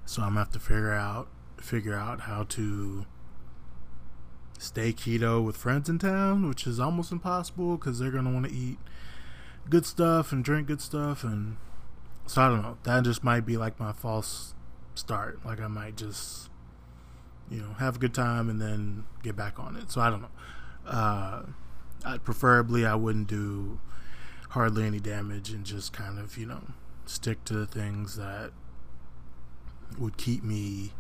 so 0.07 0.23
I'm 0.23 0.31
gonna 0.31 0.40
have 0.40 0.52
to 0.52 0.59
figure 0.59 0.93
out 0.93 1.29
figure 1.59 1.95
out 1.95 2.23
how 2.23 2.45
to 2.45 3.05
stay 4.59 4.95
keto 4.95 5.45
with 5.45 5.57
friends 5.57 5.90
in 5.90 5.99
town, 5.99 6.49
which 6.49 6.67
is 6.67 6.81
almost 6.81 7.12
impossible 7.12 7.76
because 7.76 7.99
they're 7.99 8.11
gonna 8.11 8.33
want 8.33 8.47
to 8.47 8.52
eat 8.52 8.79
good 9.69 9.87
stuff 9.87 10.33
and 10.33 10.45
drink 10.45 10.67
good 10.69 10.81
stuff 10.81 11.23
and 11.23 11.57
so 12.26 12.43
I 12.43 12.49
don't 12.49 12.62
know. 12.62 12.79
That 12.85 13.02
just 13.02 13.25
might 13.25 13.45
be 13.45 13.57
like 13.57 13.81
my 13.81 13.93
false 13.93 14.55
start. 14.95 15.45
Like 15.45 15.61
I 15.61 15.67
might 15.67 15.97
just 15.97 16.49
you 17.50 17.61
know 17.61 17.73
have 17.81 17.97
a 17.97 17.99
good 17.99 18.14
time 18.14 18.49
and 18.49 18.61
then 18.61 19.05
get 19.23 19.35
back 19.35 19.59
on 19.59 19.76
it. 19.76 19.90
So 19.90 20.00
I 20.00 20.11
don't 20.11 20.23
know. 20.23 20.31
Uh, 20.87 21.43
I, 22.05 22.19
preferably 22.19 22.87
I 22.87 22.95
wouldn't 22.95 23.26
do 23.26 23.81
hardly 24.50 24.85
any 24.85 25.00
damage 25.00 25.50
and 25.50 25.64
just 25.64 25.93
kind 25.93 26.19
of 26.19 26.38
you 26.38 26.47
know 26.47 26.62
stick 27.05 27.45
to 27.47 27.55
the 27.55 27.67
things 27.67 28.17
that 28.17 28.52
would 29.99 30.17
keep 30.17 30.45
me 30.45 30.93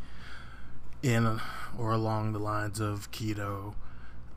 in 1.02 1.40
or 1.78 1.92
along 1.92 2.32
the 2.32 2.38
lines 2.38 2.80
of 2.80 3.10
keto. 3.12 3.74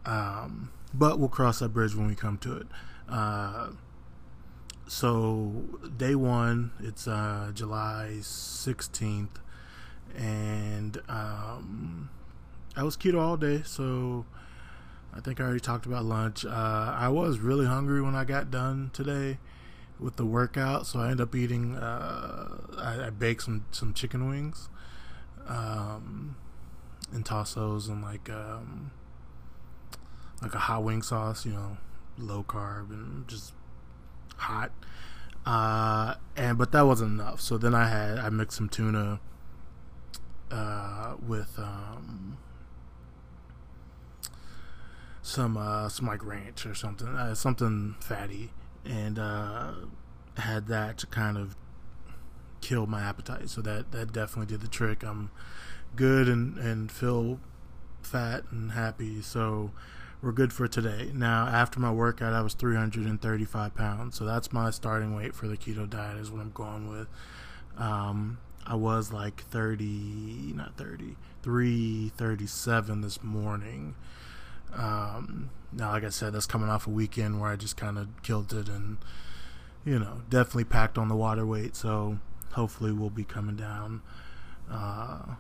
Um, 0.06 0.72
but 0.94 1.18
we'll 1.18 1.30
cross 1.30 1.60
that 1.60 1.70
bridge 1.70 1.96
when 1.96 2.08
we 2.08 2.16
come 2.16 2.38
to 2.40 2.58
it. 2.58 2.68
Uh, 3.10 3.70
so 4.88 5.64
day 5.98 6.16
one, 6.16 6.72
it's 6.80 7.08
uh, 7.08 7.52
July 7.54 8.18
16th, 8.20 9.30
and 10.16 10.98
um, 11.10 12.10
I 12.76 12.84
was 12.84 12.98
keto 12.98 13.20
all 13.20 13.38
day, 13.38 13.62
so 13.66 14.26
I 15.16 15.20
think 15.20 15.40
I 15.40 15.44
already 15.44 15.60
talked 15.60 15.86
about 15.86 16.06
lunch. 16.06 16.46
Uh, 16.46 16.94
I 16.98 17.10
was 17.10 17.40
really 17.40 17.66
hungry 17.66 18.02
when 18.02 18.16
I 18.16 18.24
got 18.24 18.52
done 18.52 18.92
today 18.94 19.38
with 20.00 20.16
the 20.16 20.26
workout, 20.26 20.86
so 20.88 21.00
I 21.00 21.12
ended 21.12 21.22
up 21.22 21.36
eating. 21.36 21.76
Uh, 21.76 22.58
I, 22.78 23.08
I, 23.08 23.10
baked 23.10 23.44
some 23.44 23.66
some 23.72 23.94
chicken 23.94 24.28
wings, 24.28 24.70
um, 25.48 26.36
and 27.12 27.24
those 27.26 27.88
in 27.88 28.02
like 28.02 28.30
um, 28.30 28.92
like 30.42 30.54
a 30.54 30.60
hot 30.60 30.84
wing 30.84 31.02
sauce, 31.02 31.46
you 31.46 31.54
know, 31.54 31.78
low 32.18 32.44
carb 32.44 32.90
and 32.90 33.28
just 33.28 33.54
hot. 34.38 34.72
Uh, 35.46 36.16
and 36.36 36.58
but 36.58 36.72
that 36.72 36.84
wasn't 36.84 37.20
enough. 37.20 37.42
So 37.42 37.58
then 37.58 37.76
I 37.76 37.88
had 37.88 38.18
I 38.18 38.30
mixed 38.30 38.58
some 38.58 38.70
tuna 38.70 39.20
uh, 40.52 41.16
with 41.26 41.58
um, 41.58 42.38
some 45.22 45.58
uh, 45.58 45.90
some 45.90 46.08
like 46.08 46.24
ranch 46.26 46.66
or 46.66 46.76
something, 46.76 47.08
uh, 47.08 47.36
something 47.36 47.96
fatty, 48.00 48.52
and 48.86 49.20
uh, 49.20 49.74
had 50.38 50.68
that 50.68 50.98
to 51.00 51.08
kind 51.08 51.38
of 51.38 51.56
kill 52.62 52.86
my 52.86 53.02
appetite. 53.02 53.50
So 53.50 53.62
that 53.62 53.92
that 53.92 54.14
definitely 54.14 54.52
did 54.52 54.62
the 54.62 54.70
trick. 54.70 55.04
I'm 55.04 55.32
good 55.96 56.30
and 56.30 56.58
and 56.58 56.92
feel 56.92 57.40
fat 58.02 58.44
and 58.52 58.72
happy. 58.72 59.22
So 59.22 59.72
we're 60.24 60.32
good 60.32 60.54
for 60.54 60.70
today. 60.70 61.12
Now, 61.14 61.48
after 61.48 61.82
my 61.82 61.92
workout, 61.92 62.32
I 62.32 62.42
was 62.42 62.54
335 62.54 63.76
pounds, 63.76 64.18
so 64.18 64.24
that's 64.24 64.54
my 64.54 64.72
starting 64.72 65.14
weight 65.14 65.36
for 65.36 65.50
the 65.50 65.58
keto 65.58 65.88
diet. 65.88 66.18
Is 66.18 66.32
what 66.32 66.40
I'm 66.40 66.52
going 66.52 66.88
with. 66.88 67.10
Um, 67.78 68.38
I 68.66 68.76
was 68.76 69.12
like 69.12 69.44
30, 69.48 70.54
not 70.56 70.78
30, 70.78 71.18
337 71.42 73.02
this 73.02 73.22
morning. 73.22 73.96
Um, 74.74 75.50
now, 75.74 75.92
like 75.92 76.06
I 76.06 76.10
said, 76.10 76.32
that's 76.32 76.46
coming 76.46 76.70
off 76.70 76.88
a 76.88 76.90
weekend 76.90 77.42
where 77.42 77.50
I 77.50 77.58
just 77.58 77.76
kind 77.76 77.98
of 77.98 78.08
killed 78.24 78.54
it 78.54 78.70
and, 78.70 79.00
you 79.84 80.00
know, 80.00 80.22
definitely 80.30 80.64
packed 80.64 80.98
on 80.98 81.10
the 81.10 81.16
water 81.16 81.46
weight. 81.46 81.76
So 81.76 82.20
hopefully 82.54 82.94
we'll 82.94 83.10
be 83.10 83.26
coming 83.26 83.58
down 83.58 84.02
uh, 84.72 85.36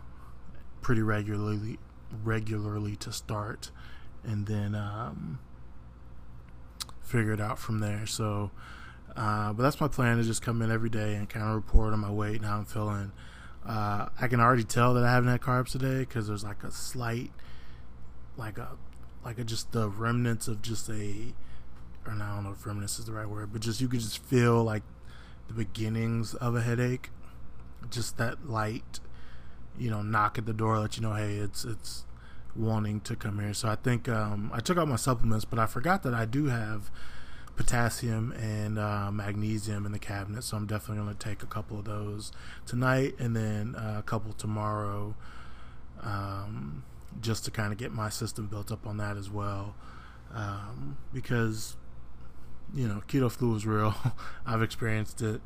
pretty 0.82 1.02
regularly, 1.02 1.80
regularly 2.24 2.98
to 2.98 3.13
start 3.13 3.72
and 4.24 4.46
then 4.48 4.75
um, 4.75 5.39
figure 7.01 7.34
it 7.34 7.42
out 7.42 7.60
from 7.60 7.80
there. 7.80 8.06
So, 8.06 8.51
uh, 9.15 9.53
but 9.53 9.63
that's 9.63 9.80
my 9.80 9.88
plan 9.88 10.18
to 10.18 10.24
just 10.24 10.42
come 10.42 10.62
in 10.62 10.72
every 10.72 10.89
day 10.89 11.15
and 11.15 11.30
kind 11.30 11.46
of 11.46 11.56
report 11.56 11.94
on 11.94 12.00
my 12.00 12.12
weight 12.12 12.38
and 12.38 12.46
how 12.46 12.58
I'm 12.58 12.65
feeling. 12.65 13.12
Uh, 13.65 14.10
I 14.20 14.27
can 14.27 14.39
already 14.39 14.63
tell 14.63 14.94
that 14.96 15.03
I 15.03 15.12
haven't 15.12 15.30
had 15.30 15.42
carbs 15.42 15.72
today 15.72 16.00
because 16.00 16.27
there's 16.27 16.44
like 16.44 16.63
a 16.63 16.72
slight, 16.72 17.32
like 18.36 18.58
a, 18.58 18.70
like 19.24 19.39
a 19.39 19.44
just 19.44 19.72
the 19.72 19.89
remnants 19.89 20.48
of 20.48 20.62
just 20.62 20.89
a, 20.89 21.34
or 22.06 22.12
I 22.12 22.18
don't 22.18 22.44
know 22.44 22.51
if 22.51 22.65
remnants 22.65 23.00
is 23.00 23.06
the 23.06 23.13
right 23.13 23.27
word, 23.27 23.53
but 23.53 23.62
just 23.62 23.80
you 23.80 23.88
could 23.88 24.01
just 24.01 24.24
feel 24.24 24.63
like 24.63 24.84
the 25.48 25.53
beginnings 25.53 26.34
of 26.36 26.56
a 26.56 26.62
headache, 26.62 27.10
just 27.89 28.18
that 28.18 28.50
light, 28.50 29.00
you 29.77 29.89
know, 29.89 30.01
knock 30.01 30.38
at 30.38 30.46
the 30.46 30.53
door, 30.53 30.80
let 30.80 30.98
you 30.98 31.03
know, 31.03 31.13
hey, 31.13 31.36
it's 31.36 31.63
it's 31.63 32.06
wanting 32.55 33.01
to 33.01 33.15
come 33.15 33.39
here. 33.39 33.53
So 33.53 33.69
I 33.69 33.75
think 33.75 34.07
um, 34.07 34.51
I 34.53 34.60
took 34.60 34.77
out 34.77 34.88
my 34.88 34.95
supplements, 34.95 35.45
but 35.45 35.60
I 35.60 35.65
forgot 35.65 36.03
that 36.03 36.13
I 36.13 36.25
do 36.25 36.45
have 36.45 36.91
potassium 37.55 38.31
and 38.33 38.79
uh, 38.79 39.12
magnesium 39.12 39.86
in 39.86 39.91
the 39.91 40.00
cabinet. 40.00 40.43
So 40.43 40.57
I'm 40.57 40.65
definitely 40.65 41.03
going 41.03 41.15
to 41.15 41.27
take 41.29 41.43
a 41.43 41.48
couple 41.48 41.79
of 41.79 41.86
those 41.86 42.31
tonight 42.65 43.15
and 43.19 43.36
then 43.36 43.75
uh, 43.75 43.98
a 44.00 44.03
couple 44.03 44.33
tomorrow, 44.33 45.15
um, 46.01 46.83
just 47.22 47.45
to 47.45 47.51
kind 47.51 47.72
of 47.72 47.77
get 47.77 47.91
my 47.91 48.10
system 48.10 48.48
built 48.48 48.72
up 48.72 48.86
on 48.88 48.98
that 48.98 49.17
as 49.17 49.29
well. 49.29 49.75
Um, 50.33 50.98
because 51.13 51.75
you 52.74 52.88
know, 52.88 53.01
keto 53.07 53.31
flu 53.31 53.55
is 53.55 53.65
real. 53.65 53.95
I've 54.45 54.62
experienced 54.62 55.22
it, 55.22 55.41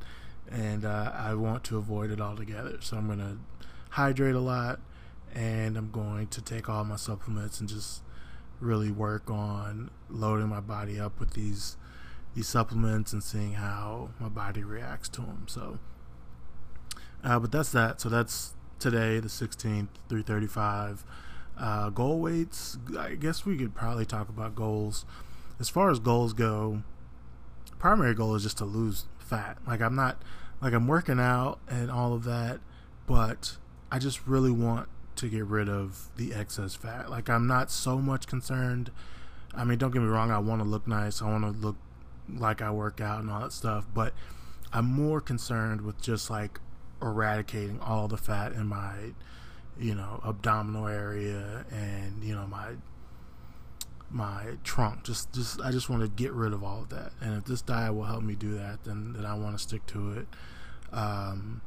and 0.49 0.85
uh, 0.85 1.11
I 1.13 1.33
want 1.35 1.63
to 1.65 1.77
avoid 1.77 2.09
it 2.09 2.21
altogether. 2.21 2.77
So 2.79 2.97
I'm 2.97 3.07
gonna 3.07 3.37
hydrate 3.89 4.35
a 4.35 4.39
lot, 4.39 4.79
and 5.33 5.77
I'm 5.77 5.91
going 5.91 6.27
to 6.27 6.41
take 6.41 6.69
all 6.69 6.83
my 6.83 6.95
supplements 6.95 7.59
and 7.59 7.69
just 7.69 8.01
really 8.59 8.91
work 8.91 9.29
on 9.29 9.91
loading 10.09 10.47
my 10.47 10.59
body 10.59 10.99
up 10.99 11.19
with 11.19 11.31
these 11.31 11.77
these 12.35 12.47
supplements 12.47 13.13
and 13.13 13.23
seeing 13.23 13.53
how 13.53 14.09
my 14.19 14.29
body 14.29 14.63
reacts 14.63 15.09
to 15.09 15.21
them. 15.21 15.45
So, 15.47 15.79
uh, 17.23 17.39
but 17.39 17.51
that's 17.51 17.71
that. 17.71 17.99
So 17.99 18.09
that's 18.09 18.53
today, 18.77 19.19
the 19.19 19.27
16th, 19.27 19.87
335. 20.07 21.03
Uh, 21.57 21.89
goal 21.89 22.19
weights. 22.19 22.77
I 22.97 23.15
guess 23.15 23.43
we 23.43 23.57
could 23.57 23.73
probably 23.73 24.05
talk 24.05 24.29
about 24.29 24.53
goals. 24.53 25.05
As 25.59 25.69
far 25.69 25.89
as 25.89 25.97
goals 25.97 26.33
go, 26.33 26.83
primary 27.79 28.13
goal 28.13 28.35
is 28.35 28.43
just 28.43 28.59
to 28.59 28.65
lose 28.65 29.05
fat. 29.17 29.57
Like 29.65 29.81
I'm 29.81 29.95
not 29.95 30.21
like 30.61 30.73
I'm 30.73 30.87
working 30.87 31.19
out 31.19 31.59
and 31.67 31.89
all 31.89 32.13
of 32.13 32.23
that, 32.25 32.59
but 33.07 33.57
I 33.91 33.97
just 33.97 34.27
really 34.27 34.51
want 34.51 34.89
to 35.17 35.29
get 35.29 35.45
rid 35.45 35.69
of 35.69 36.09
the 36.15 36.33
excess 36.33 36.75
fat. 36.75 37.09
Like 37.09 37.29
I'm 37.29 37.47
not 37.47 37.71
so 37.71 37.97
much 37.97 38.27
concerned. 38.27 38.91
I 39.53 39.63
mean, 39.63 39.77
don't 39.77 39.91
get 39.91 40.01
me 40.01 40.07
wrong, 40.07 40.31
I 40.31 40.39
want 40.39 40.61
to 40.61 40.67
look 40.67 40.87
nice. 40.87 41.21
I 41.21 41.25
want 41.25 41.43
to 41.43 41.51
look 41.51 41.75
like 42.29 42.61
I 42.61 42.71
work 42.71 43.01
out 43.01 43.21
and 43.21 43.29
all 43.31 43.41
that 43.41 43.53
stuff, 43.53 43.87
but 43.93 44.13
I'm 44.73 44.85
more 44.85 45.21
concerned 45.21 45.81
with 45.81 46.01
just 46.01 46.29
like 46.29 46.59
eradicating 47.01 47.79
all 47.79 48.07
the 48.07 48.17
fat 48.17 48.53
in 48.53 48.67
my 48.67 48.93
you 49.79 49.93
know 49.93 50.19
abdominal 50.25 50.87
area 50.87 51.63
and 51.71 52.23
you 52.23 52.33
know 52.33 52.47
my 52.47 52.73
my 54.09 54.53
trunk. 54.63 55.03
Just, 55.03 55.33
just 55.33 55.61
I 55.61 55.71
just 55.71 55.89
want 55.89 56.01
to 56.01 56.07
get 56.07 56.31
rid 56.31 56.53
of 56.53 56.63
all 56.63 56.81
of 56.81 56.89
that. 56.89 57.11
And 57.21 57.37
if 57.37 57.45
this 57.45 57.61
diet 57.61 57.93
will 57.93 58.05
help 58.05 58.23
me 58.23 58.35
do 58.35 58.57
that, 58.57 58.83
then 58.83 59.13
then 59.13 59.25
I 59.25 59.35
want 59.35 59.57
to 59.57 59.63
stick 59.63 59.85
to 59.87 60.13
it. 60.13 60.27
Um, 60.93 61.61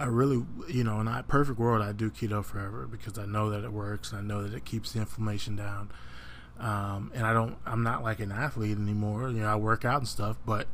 I 0.00 0.06
really, 0.06 0.42
you 0.66 0.82
know, 0.82 0.98
in 1.00 1.08
a 1.08 1.22
perfect 1.28 1.58
world, 1.58 1.82
I 1.82 1.92
do 1.92 2.10
keto 2.10 2.42
forever 2.42 2.88
because 2.90 3.18
I 3.18 3.26
know 3.26 3.50
that 3.50 3.64
it 3.64 3.70
works 3.70 4.12
and 4.12 4.18
I 4.18 4.22
know 4.22 4.42
that 4.42 4.56
it 4.56 4.64
keeps 4.64 4.92
the 4.92 5.00
inflammation 5.00 5.56
down. 5.56 5.90
Um, 6.58 7.12
and 7.14 7.26
I 7.26 7.34
don't, 7.34 7.58
I'm 7.66 7.82
not 7.82 8.02
like 8.02 8.18
an 8.18 8.32
athlete 8.32 8.78
anymore. 8.78 9.28
You 9.28 9.40
know, 9.40 9.48
I 9.48 9.56
work 9.56 9.84
out 9.84 9.98
and 9.98 10.08
stuff, 10.08 10.38
but 10.46 10.68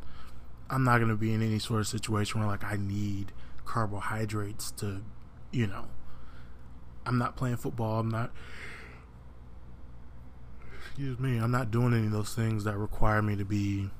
I'm 0.70 0.84
not 0.84 0.98
going 0.98 1.10
to 1.10 1.16
be 1.16 1.32
in 1.32 1.42
any 1.42 1.58
sort 1.58 1.80
of 1.80 1.88
situation 1.88 2.38
where 2.38 2.48
like 2.48 2.62
I 2.62 2.76
need 2.76 3.32
carbohydrates 3.64 4.70
to, 4.72 5.02
you 5.50 5.66
know, 5.66 5.86
I'm 7.04 7.18
not 7.18 7.36
playing 7.36 7.56
football. 7.56 7.98
I'm 7.98 8.10
not 8.10 8.30
excuse 10.84 11.18
me, 11.18 11.36
I'm 11.38 11.50
not 11.50 11.72
doing 11.72 11.92
any 11.94 12.06
of 12.06 12.12
those 12.12 12.32
things 12.32 12.62
that 12.62 12.78
require 12.78 13.20
me 13.22 13.34
to 13.34 13.44
be, 13.44 13.90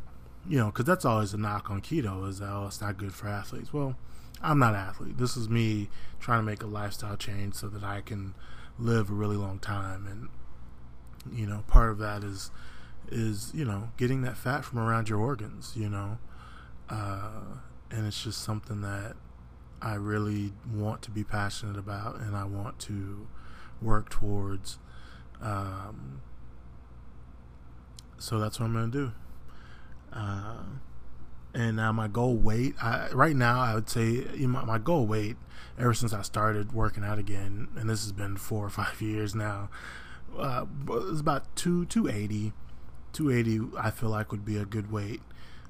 you 0.49 0.59
know, 0.59 0.67
because 0.67 0.85
that's 0.85 1.05
always 1.05 1.35
a 1.35 1.37
knock 1.37 1.69
on 1.69 1.83
keto 1.83 2.29
is 2.29 2.39
that, 2.39 2.49
oh, 2.49 2.67
it's 2.69 2.81
not 2.81 2.97
good 2.97 3.13
for 3.13 3.29
athletes. 3.29 3.73
Well, 3.73 3.97
I'm 4.43 4.59
not 4.59 4.75
an 4.75 4.81
athlete. 4.81 5.19
This 5.19 5.37
is 5.37 5.49
me 5.49 5.89
trying 6.21 6.41
to 6.41 6.45
make 6.45 6.63
a 6.63 6.67
lifestyle 6.67 7.17
change 7.17 7.55
so 7.55 7.69
that 7.69 7.83
I 7.83 8.01
can 8.01 8.35
live 8.79 9.11
a 9.11 9.15
really 9.15 9.37
long 9.37 9.59
time. 9.59 10.07
And, 10.07 10.29
you 11.37 11.47
know, 11.47 11.65
part 11.67 11.91
of 11.91 11.99
that 11.99 12.23
is, 12.23 12.51
is, 13.11 13.53
you 13.55 13.65
know, 13.65 13.91
getting 13.97 14.23
that 14.23 14.37
fat 14.37 14.65
from 14.65 14.79
around 14.79 15.09
your 15.09 15.21
organs, 15.21 15.73
you 15.75 15.89
know. 15.89 16.19
Uh, 16.89 17.59
and 17.91 18.07
it's 18.07 18.23
just 18.23 18.43
something 18.43 18.83
that 18.83 19.17
I 19.81 19.95
really 19.95 20.53
want 20.73 21.03
to 21.03 21.11
be 21.11 21.25
passionate 21.25 21.79
about 21.79 22.21
and 22.21 22.37
I 22.37 22.45
want 22.45 22.79
to 22.81 23.27
work 23.81 24.09
towards. 24.09 24.79
Um, 25.41 26.23
so 28.19 28.39
that's 28.39 28.59
what 28.59 28.67
I'm 28.67 28.73
gonna 28.73 28.89
do. 28.89 29.13
Uh, 30.13 30.63
and 31.57 31.77
now 31.77 31.91
my 31.91 32.07
goal 32.07 32.37
weight, 32.37 32.75
I, 32.83 33.09
right 33.13 33.35
now, 33.35 33.61
I 33.61 33.75
would 33.75 33.89
say 33.89 34.27
you 34.35 34.49
know, 34.49 34.65
my 34.65 34.79
goal 34.79 35.07
weight 35.07 35.37
ever 35.79 35.95
since 35.95 36.13
I 36.13 36.23
started 36.23 36.73
working 36.73 37.03
out 37.03 37.19
again, 37.19 37.69
and 37.77 37.89
this 37.89 38.03
has 38.03 38.13
been 38.13 38.37
four 38.37 38.65
or 38.65 38.71
five 38.71 39.01
years 39.01 39.35
now. 39.35 39.71
Uh, 40.39 40.67
it's 41.09 41.21
about 41.21 41.57
two 41.57 41.87
two 41.87 42.09
eighty. 42.09 42.53
280 43.13 43.79
I 43.79 43.91
feel 43.91 44.11
like 44.11 44.31
would 44.31 44.45
be 44.45 44.59
a 44.59 44.67
good 44.67 44.93
weight 44.93 45.23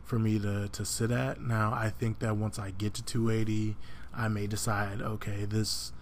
for 0.02 0.18
me 0.18 0.36
to, 0.40 0.66
to 0.66 0.84
sit 0.84 1.12
at. 1.12 1.40
Now 1.40 1.72
I 1.72 1.90
think 1.90 2.18
that 2.18 2.36
once 2.36 2.58
I 2.58 2.72
get 2.72 2.92
to 2.94 3.04
280, 3.04 3.76
I 4.12 4.26
may 4.26 4.48
decide, 4.48 5.00
okay, 5.00 5.44
this 5.44 5.92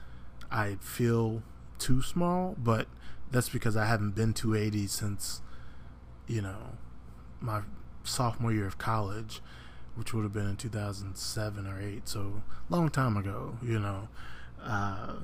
I 0.50 0.76
feel 0.80 1.42
too 1.78 2.00
small, 2.00 2.56
but 2.56 2.88
that's 3.30 3.50
because 3.50 3.76
I 3.76 3.84
haven't 3.84 4.14
been 4.14 4.32
280 4.32 4.86
since 4.86 5.42
you 6.26 6.40
know, 6.40 6.78
my 7.40 7.60
sophomore 8.04 8.52
year 8.52 8.66
of 8.66 8.78
college, 8.78 9.42
which 9.94 10.12
would 10.12 10.24
have 10.24 10.32
been 10.32 10.48
in 10.48 10.56
2007 10.56 11.66
or 11.66 11.80
8, 11.80 12.08
so 12.08 12.42
long 12.68 12.90
time 12.90 13.16
ago, 13.16 13.56
you 13.62 13.78
know. 13.78 14.08
Uh, 14.62 15.14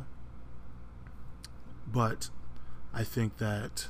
but 1.87 2.31
I 2.93 3.05
think 3.05 3.39
that 3.39 3.89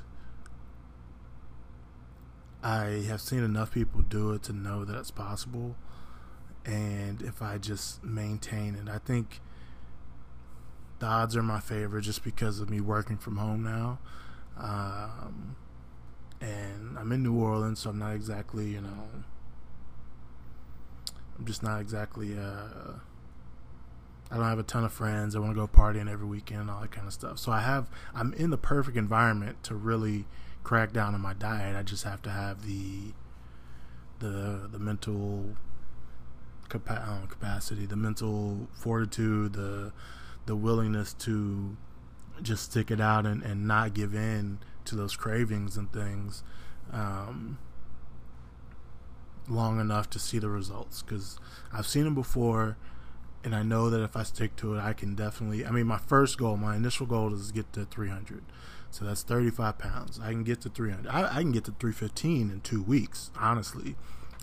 I 2.62 3.04
have 3.08 3.20
seen 3.20 3.42
enough 3.42 3.72
people 3.72 4.02
do 4.02 4.32
it 4.32 4.42
to 4.44 4.52
know 4.52 4.84
that 4.84 4.98
it's 4.98 5.10
possible. 5.10 5.76
And 6.64 7.22
if 7.22 7.40
I 7.40 7.58
just 7.58 8.04
maintain 8.04 8.74
it, 8.74 8.88
I 8.88 8.98
think 8.98 9.40
the 10.98 11.06
odds 11.06 11.34
are 11.36 11.42
my 11.42 11.60
favor 11.60 12.00
just 12.00 12.22
because 12.22 12.60
of 12.60 12.68
me 12.68 12.80
working 12.80 13.16
from 13.16 13.38
home 13.38 13.62
now. 13.62 13.98
Um, 14.58 15.56
and 16.40 16.98
I'm 16.98 17.10
in 17.12 17.22
New 17.22 17.34
Orleans, 17.34 17.80
so 17.80 17.90
I'm 17.90 17.98
not 17.98 18.14
exactly, 18.14 18.68
you 18.68 18.82
know, 18.82 19.08
I'm 21.40 21.46
just 21.46 21.62
not 21.62 21.80
exactly. 21.80 22.38
Uh, 22.38 22.98
I 24.30 24.36
don't 24.36 24.44
have 24.44 24.58
a 24.58 24.62
ton 24.62 24.84
of 24.84 24.92
friends. 24.92 25.34
I 25.34 25.38
want 25.38 25.52
to 25.52 25.54
go 25.54 25.66
partying 25.66 26.08
every 26.10 26.26
weekend, 26.26 26.70
all 26.70 26.82
that 26.82 26.92
kind 26.92 27.06
of 27.06 27.14
stuff. 27.14 27.38
So 27.38 27.50
I 27.50 27.62
have, 27.62 27.88
I'm 28.14 28.34
in 28.34 28.50
the 28.50 28.58
perfect 28.58 28.98
environment 28.98 29.64
to 29.64 29.74
really 29.74 30.26
crack 30.62 30.92
down 30.92 31.14
on 31.14 31.22
my 31.22 31.32
diet. 31.32 31.76
I 31.76 31.82
just 31.82 32.04
have 32.04 32.20
to 32.22 32.30
have 32.30 32.66
the, 32.66 33.14
the, 34.18 34.68
the 34.70 34.78
mental 34.78 35.56
capa- 36.68 37.26
capacity, 37.30 37.86
the 37.86 37.96
mental 37.96 38.68
fortitude, 38.72 39.54
the, 39.54 39.92
the 40.44 40.54
willingness 40.54 41.14
to 41.14 41.76
just 42.42 42.70
stick 42.70 42.90
it 42.90 43.00
out 43.00 43.24
and, 43.24 43.42
and 43.42 43.66
not 43.66 43.94
give 43.94 44.14
in 44.14 44.58
to 44.84 44.94
those 44.94 45.16
cravings 45.16 45.78
and 45.78 45.90
things 45.90 46.42
um, 46.92 47.58
long 49.50 49.80
enough 49.80 50.08
to 50.10 50.18
see 50.18 50.38
the 50.38 50.48
results 50.48 51.02
because 51.02 51.38
I've 51.72 51.86
seen 51.86 52.04
them 52.04 52.14
before 52.14 52.76
and 53.42 53.54
I 53.54 53.62
know 53.62 53.88
that 53.90 54.02
if 54.02 54.16
I 54.16 54.22
stick 54.22 54.56
to 54.56 54.74
it, 54.74 54.80
I 54.80 54.92
can 54.92 55.14
definitely. 55.14 55.64
I 55.64 55.70
mean, 55.70 55.86
my 55.86 55.98
first 55.98 56.38
goal, 56.38 56.56
my 56.56 56.76
initial 56.76 57.06
goal 57.06 57.32
is 57.34 57.48
to 57.48 57.54
get 57.54 57.72
to 57.72 57.84
300. 57.86 58.42
So 58.90 59.04
that's 59.04 59.22
35 59.22 59.78
pounds. 59.78 60.20
I 60.20 60.30
can 60.30 60.44
get 60.44 60.60
to 60.62 60.68
300. 60.68 61.08
I, 61.08 61.36
I 61.36 61.40
can 61.40 61.52
get 61.52 61.64
to 61.64 61.72
315 61.72 62.50
in 62.50 62.60
two 62.60 62.82
weeks, 62.82 63.30
honestly, 63.38 63.96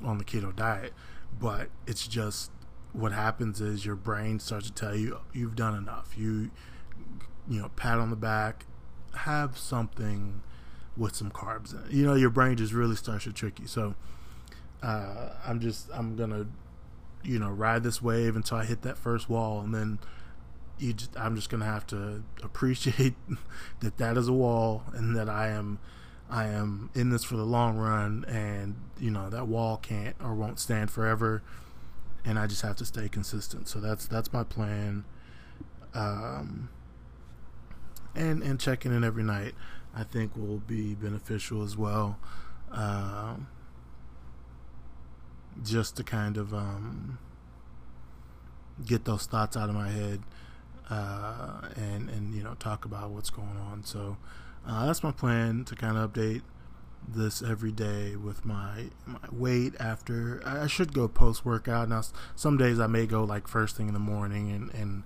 on 0.04 0.17
the 0.17 0.24
keto 0.24 0.56
diet. 0.56 0.93
But 1.39 1.70
it's 1.86 2.08
just 2.08 2.52
what 2.93 3.12
happens 3.12 3.62
is 3.62 3.86
your 3.86 3.96
brain 3.96 4.39
starts 4.39 4.67
to 4.67 4.74
tell 4.74 4.96
you 4.96 5.20
you've 5.34 5.56
done 5.56 5.76
enough. 5.76 6.13
You, 6.17 6.50
you 7.48 7.62
know, 7.62 7.70
pat 7.76 8.00
on 8.00 8.10
the 8.10 8.15
back, 8.15 8.65
have 9.15 9.58
something 9.58 10.41
with 10.96 11.15
some 11.15 11.30
carbs 11.30 11.74
in 11.74 11.86
it. 11.86 11.91
You 11.91 12.06
know, 12.06 12.15
your 12.15 12.32
brain 12.32 12.56
just 12.58 12.74
really 12.74 12.96
starts 12.96 13.26
to 13.26 13.34
trick 13.34 13.60
you. 13.60 13.67
So 13.67 13.96
uh, 14.84 15.30
I'm 15.46 15.60
just 15.60 15.90
I'm 15.94 16.16
gonna 16.16 16.48
you 17.24 17.40
know 17.40 17.50
ride 17.50 17.84
this 17.84 18.02
wave 18.02 18.36
until 18.36 18.58
I 18.58 18.66
hit 18.66 18.82
that 18.84 18.98
first 18.98 19.30
wall, 19.30 19.62
and 19.62 19.74
then 19.74 20.00
you 20.80 20.94
just, 20.94 21.18
I'm 21.18 21.36
just 21.36 21.50
gonna 21.50 21.66
have 21.66 21.88
to 21.88 22.24
appreciate 22.44 23.16
that 23.80 23.98
that 23.98 24.18
is 24.18 24.28
a 24.28 24.34
wall, 24.34 24.84
and 24.94 25.16
that 25.16 25.30
I 25.30 25.50
am 25.50 25.80
I 26.30 26.46
am 26.48 26.90
in 26.94 27.10
this 27.10 27.24
for 27.24 27.36
the 27.36 27.46
long 27.46 27.78
run, 27.78 28.26
and 28.28 28.76
you 29.00 29.12
know 29.12 29.30
that 29.30 29.48
wall 29.48 29.78
can't 29.78 30.16
or 30.22 30.34
won't 30.36 30.60
stand 30.60 30.92
forever, 30.92 31.42
and 32.26 32.38
I 32.38 32.48
just 32.48 32.62
have 32.62 32.76
to 32.78 32.86
stay 32.86 33.10
consistent. 33.10 33.68
So 33.68 33.80
that's 33.80 34.08
that's 34.08 34.32
my 34.32 34.44
plan. 34.44 35.06
Um, 35.94 36.70
and 38.13 38.44
and 38.44 38.60
checking 38.60 38.94
in 38.94 39.04
every 39.04 39.24
night, 39.24 39.54
I 39.96 40.04
think 40.04 40.36
will 40.36 40.60
be 40.60 40.94
beneficial 40.94 41.63
as 41.63 41.78
well. 41.78 42.20
Um, 42.72 43.48
just 45.63 45.98
to 45.98 46.04
kind 46.04 46.38
of 46.38 46.54
um, 46.54 47.17
get 48.86 49.06
those 49.06 49.26
thoughts 49.26 49.58
out 49.58 49.70
of 49.70 49.76
my 49.76 49.89
head 49.89 50.22
uh, 50.89 51.62
and 51.76 52.10
and 52.10 52.34
you 52.34 52.43
know 52.43 52.56
talk 52.56 52.86
about 52.86 53.12
what's 53.12 53.30
going 53.30 53.58
on. 53.58 53.84
So 53.84 54.17
uh, 54.67 54.86
that's 54.86 55.04
my 55.04 55.12
plan 55.12 55.65
to 55.65 55.76
kind 55.76 55.98
of 55.98 56.12
update 56.12 56.41
this 57.08 57.41
every 57.41 57.72
day 57.72 58.15
with 58.15 58.46
my 58.46 58.86
my 59.06 59.20
weight 59.32 59.74
after 59.80 60.41
I 60.46 60.67
should 60.67 60.93
go 60.93 61.08
post 61.08 61.46
workout 61.46 61.88
now 61.88 62.02
some 62.36 62.58
days 62.58 62.80
I 62.80 62.88
may 62.88 63.06
go 63.06 63.24
like 63.24 63.48
first 63.48 63.78
thing 63.78 63.88
in 63.88 63.93
the 63.93 64.00
morning 64.00 64.52
and 64.52 64.74
and 64.74 65.04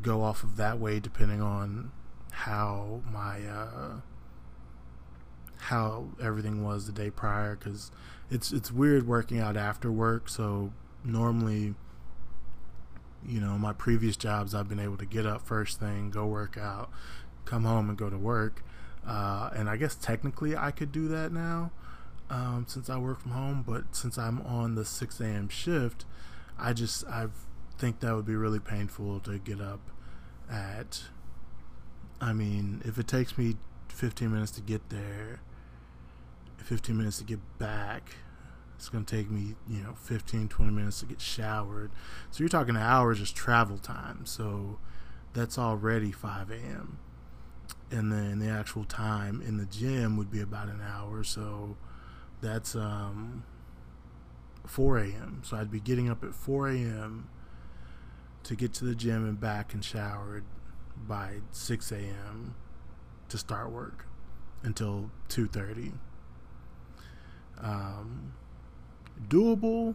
go 0.00 0.22
off 0.22 0.44
of 0.44 0.56
that 0.58 0.78
way 0.78 1.00
depending 1.00 1.42
on 1.42 1.90
how 2.30 3.00
my 3.10 3.44
uh, 3.46 4.00
how 5.60 6.08
everything 6.22 6.64
was 6.64 6.86
the 6.86 6.92
day 6.92 7.10
prior 7.10 7.56
because 7.56 7.90
it's 8.30 8.52
it's 8.52 8.70
weird 8.72 9.06
working 9.06 9.40
out 9.40 9.56
after 9.56 9.90
work. 9.92 10.28
So 10.28 10.72
normally, 11.04 11.74
You 13.26 13.40
know, 13.40 13.58
my 13.58 13.72
previous 13.72 14.16
jobs, 14.16 14.54
I've 14.54 14.68
been 14.68 14.78
able 14.78 14.96
to 14.98 15.04
get 15.04 15.26
up 15.26 15.42
first 15.46 15.80
thing, 15.80 16.10
go 16.10 16.26
work 16.26 16.56
out, 16.56 16.90
come 17.44 17.64
home 17.64 17.88
and 17.88 17.98
go 17.98 18.08
to 18.08 18.16
work. 18.16 18.62
Uh, 19.06 19.50
and 19.54 19.68
I 19.68 19.76
guess 19.76 19.94
technically 19.96 20.56
I 20.56 20.70
could 20.70 20.92
do 20.92 21.08
that 21.08 21.32
now 21.32 21.72
um, 22.30 22.66
since 22.68 22.88
I 22.88 22.96
work 22.98 23.20
from 23.20 23.32
home. 23.32 23.64
But 23.66 23.94
since 23.96 24.18
I'm 24.18 24.40
on 24.42 24.76
the 24.76 24.84
6 24.84 25.20
a.m. 25.20 25.48
shift, 25.48 26.04
I 26.58 26.72
just 26.72 27.04
I 27.06 27.26
think 27.78 28.00
that 28.00 28.14
would 28.14 28.26
be 28.26 28.36
really 28.36 28.60
painful 28.60 29.20
to 29.20 29.38
get 29.38 29.60
up 29.60 29.80
at. 30.50 31.04
I 32.20 32.32
mean, 32.32 32.82
if 32.84 32.98
it 32.98 33.06
takes 33.08 33.36
me 33.38 33.56
15 33.98 34.30
minutes 34.30 34.52
to 34.52 34.60
get 34.60 34.90
there, 34.90 35.40
15 36.58 36.96
minutes 36.96 37.18
to 37.18 37.24
get 37.24 37.40
back. 37.58 38.14
It's 38.76 38.88
going 38.88 39.04
to 39.04 39.16
take 39.16 39.28
me, 39.28 39.56
you 39.68 39.82
know, 39.82 39.94
15, 39.94 40.46
20 40.46 40.70
minutes 40.70 41.00
to 41.00 41.06
get 41.06 41.20
showered. 41.20 41.90
So 42.30 42.38
you're 42.38 42.48
talking 42.48 42.76
hours 42.76 43.18
just 43.18 43.34
travel 43.34 43.76
time. 43.76 44.24
So 44.24 44.78
that's 45.32 45.58
already 45.58 46.12
5 46.12 46.48
a.m. 46.52 46.98
And 47.90 48.12
then 48.12 48.38
the 48.38 48.46
actual 48.46 48.84
time 48.84 49.42
in 49.42 49.56
the 49.56 49.66
gym 49.66 50.16
would 50.16 50.30
be 50.30 50.40
about 50.40 50.68
an 50.68 50.80
hour. 50.80 51.24
So 51.24 51.76
that's 52.40 52.76
um, 52.76 53.42
4 54.64 54.98
a.m. 54.98 55.42
So 55.44 55.56
I'd 55.56 55.72
be 55.72 55.80
getting 55.80 56.08
up 56.08 56.22
at 56.22 56.36
4 56.36 56.68
a.m. 56.68 57.28
to 58.44 58.54
get 58.54 58.72
to 58.74 58.84
the 58.84 58.94
gym 58.94 59.26
and 59.26 59.40
back 59.40 59.74
and 59.74 59.84
showered 59.84 60.44
by 60.96 61.38
6 61.50 61.90
a.m. 61.90 62.54
to 63.28 63.38
start 63.38 63.70
work 63.70 64.06
until 64.62 65.10
2:30 65.28 65.92
um, 67.60 68.32
doable, 69.28 69.94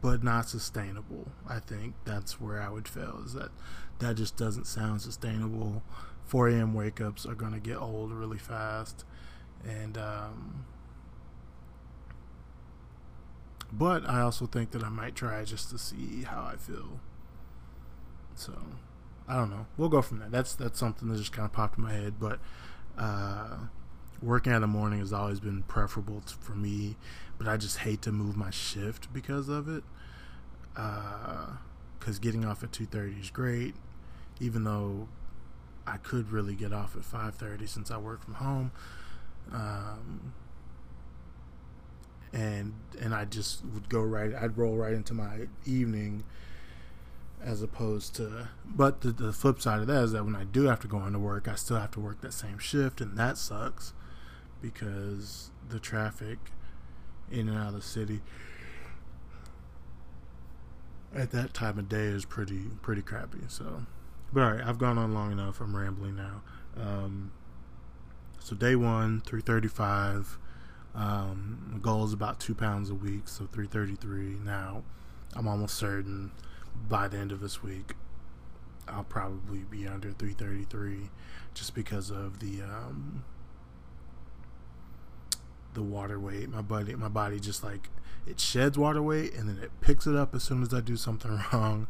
but 0.00 0.22
not 0.22 0.48
sustainable. 0.48 1.30
I 1.48 1.58
think 1.60 1.94
that's 2.04 2.40
where 2.40 2.60
I 2.60 2.68
would 2.68 2.88
fail. 2.88 3.22
Is 3.24 3.34
that 3.34 3.50
that 3.98 4.16
just 4.16 4.36
doesn't 4.36 4.66
sound 4.66 5.02
sustainable. 5.02 5.82
4 6.24 6.48
a.m. 6.48 6.74
wake 6.74 7.00
ups 7.00 7.26
are 7.26 7.34
going 7.34 7.52
to 7.52 7.58
get 7.60 7.76
old 7.76 8.12
really 8.12 8.38
fast, 8.38 9.04
and 9.64 9.98
um, 9.98 10.64
but 13.72 14.08
I 14.08 14.20
also 14.20 14.46
think 14.46 14.70
that 14.72 14.84
I 14.84 14.88
might 14.88 15.16
try 15.16 15.44
just 15.44 15.70
to 15.70 15.78
see 15.78 16.22
how 16.22 16.42
I 16.42 16.56
feel. 16.56 17.00
So 18.34 18.54
I 19.30 19.36
don't 19.36 19.50
know. 19.50 19.66
We'll 19.76 19.88
go 19.88 20.02
from 20.02 20.18
there. 20.18 20.28
That's 20.28 20.54
that's 20.54 20.78
something 20.78 21.08
that 21.08 21.16
just 21.16 21.32
kind 21.32 21.46
of 21.46 21.52
popped 21.52 21.78
in 21.78 21.84
my 21.84 21.92
head, 21.92 22.14
but. 22.18 22.38
Uh, 22.98 23.56
working 24.22 24.52
in 24.52 24.60
the 24.60 24.66
morning 24.66 25.00
has 25.00 25.12
always 25.12 25.40
been 25.40 25.62
preferable 25.62 26.20
to, 26.20 26.34
for 26.34 26.52
me, 26.52 26.96
but 27.38 27.48
I 27.48 27.56
just 27.56 27.78
hate 27.78 28.02
to 28.02 28.12
move 28.12 28.36
my 28.36 28.50
shift 28.50 29.12
because 29.12 29.48
of 29.48 29.68
it. 29.68 29.82
Because 30.74 32.18
uh, 32.18 32.20
getting 32.20 32.44
off 32.44 32.62
at 32.62 32.72
two 32.72 32.86
thirty 32.86 33.16
is 33.18 33.30
great, 33.30 33.74
even 34.38 34.64
though 34.64 35.08
I 35.86 35.96
could 35.96 36.30
really 36.30 36.54
get 36.54 36.72
off 36.72 36.96
at 36.96 37.04
five 37.04 37.34
thirty 37.34 37.66
since 37.66 37.90
I 37.90 37.96
work 37.96 38.22
from 38.22 38.34
home. 38.34 38.72
Um, 39.52 40.34
and 42.32 42.74
and 43.00 43.14
I 43.14 43.24
just 43.24 43.64
would 43.64 43.88
go 43.88 44.02
right. 44.02 44.34
I'd 44.34 44.56
roll 44.56 44.76
right 44.76 44.92
into 44.92 45.14
my 45.14 45.46
evening 45.64 46.24
as 47.42 47.62
opposed 47.62 48.14
to 48.14 48.48
but 48.66 49.00
the, 49.00 49.10
the, 49.12 49.32
flip 49.32 49.60
side 49.62 49.80
of 49.80 49.86
that 49.86 50.04
is 50.04 50.12
that 50.12 50.24
when 50.24 50.36
i 50.36 50.44
do 50.44 50.64
have 50.64 50.80
to 50.80 50.86
go 50.88 51.04
into 51.06 51.18
work 51.18 51.48
i 51.48 51.54
still 51.54 51.78
have 51.78 51.90
to 51.90 52.00
work 52.00 52.20
that 52.20 52.32
same 52.32 52.58
shift 52.58 53.00
and 53.00 53.16
that 53.16 53.38
sucks 53.38 53.94
because 54.60 55.50
the 55.68 55.80
traffic 55.80 56.38
in 57.30 57.48
and 57.48 57.56
out 57.56 57.68
of 57.68 57.74
the 57.74 57.82
city 57.82 58.20
at 61.14 61.30
that 61.32 61.54
time 61.54 61.78
of 61.78 61.88
day 61.88 62.04
is 62.04 62.24
pretty 62.24 62.62
pretty 62.82 63.02
crappy. 63.02 63.40
So, 63.48 63.82
but 64.32 64.42
all 64.42 64.52
right, 64.52 64.64
I've 64.64 64.78
gone 64.78 64.98
on 64.98 65.14
long 65.14 65.32
enough. 65.32 65.60
I'm 65.60 65.74
rambling 65.74 66.16
now. 66.16 66.42
Um, 66.76 67.32
so 68.38 68.54
day 68.54 68.76
one, 68.76 69.20
three 69.20 69.40
thirty-five. 69.40 70.38
Um, 70.94 71.70
the 71.74 71.78
goal 71.78 72.04
is 72.04 72.12
about 72.12 72.40
two 72.40 72.54
pounds 72.54 72.90
a 72.90 72.94
week, 72.94 73.28
so 73.28 73.46
three 73.50 73.66
thirty-three. 73.66 74.38
Now, 74.44 74.82
I'm 75.34 75.48
almost 75.48 75.76
certain 75.76 76.32
by 76.88 77.08
the 77.08 77.18
end 77.18 77.32
of 77.32 77.40
this 77.40 77.62
week, 77.62 77.94
I'll 78.88 79.04
probably 79.04 79.60
be 79.60 79.86
under 79.86 80.12
three 80.12 80.32
thirty-three, 80.32 81.10
just 81.54 81.74
because 81.74 82.10
of 82.10 82.40
the 82.40 82.62
um, 82.62 83.24
the 85.74 85.82
water 85.82 86.18
weight. 86.18 86.48
My 86.48 86.62
body, 86.62 86.94
my 86.94 87.08
body 87.08 87.40
just 87.40 87.62
like 87.62 87.88
it 88.26 88.38
sheds 88.38 88.76
water 88.76 89.02
weight 89.02 89.34
and 89.34 89.48
then 89.48 89.58
it 89.62 89.70
picks 89.80 90.06
it 90.06 90.14
up 90.14 90.34
as 90.34 90.42
soon 90.42 90.62
as 90.62 90.74
I 90.74 90.80
do 90.80 90.96
something 90.96 91.40
wrong, 91.52 91.86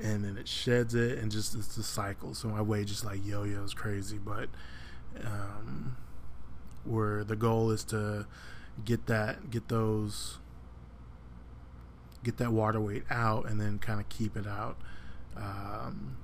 and 0.00 0.24
then 0.24 0.36
it 0.36 0.48
sheds 0.48 0.94
it 0.94 1.18
and 1.18 1.30
just 1.30 1.54
it's 1.54 1.76
a 1.76 1.82
cycle. 1.82 2.34
So 2.34 2.48
my 2.48 2.62
weight 2.62 2.86
just 2.86 3.04
like 3.04 3.24
yo-yos 3.24 3.74
crazy. 3.74 4.18
But 4.18 4.48
um, 5.24 5.96
where 6.84 7.24
the 7.24 7.36
goal 7.36 7.70
is 7.70 7.84
to 7.84 8.26
get 8.84 9.06
that, 9.06 9.50
get 9.50 9.68
those, 9.68 10.38
get 12.24 12.38
that 12.38 12.52
water 12.52 12.80
weight 12.80 13.04
out, 13.10 13.48
and 13.48 13.60
then 13.60 13.78
kind 13.78 14.00
of 14.00 14.08
keep 14.08 14.36
it 14.36 14.46
out. 14.46 14.76
Um, 15.36 16.16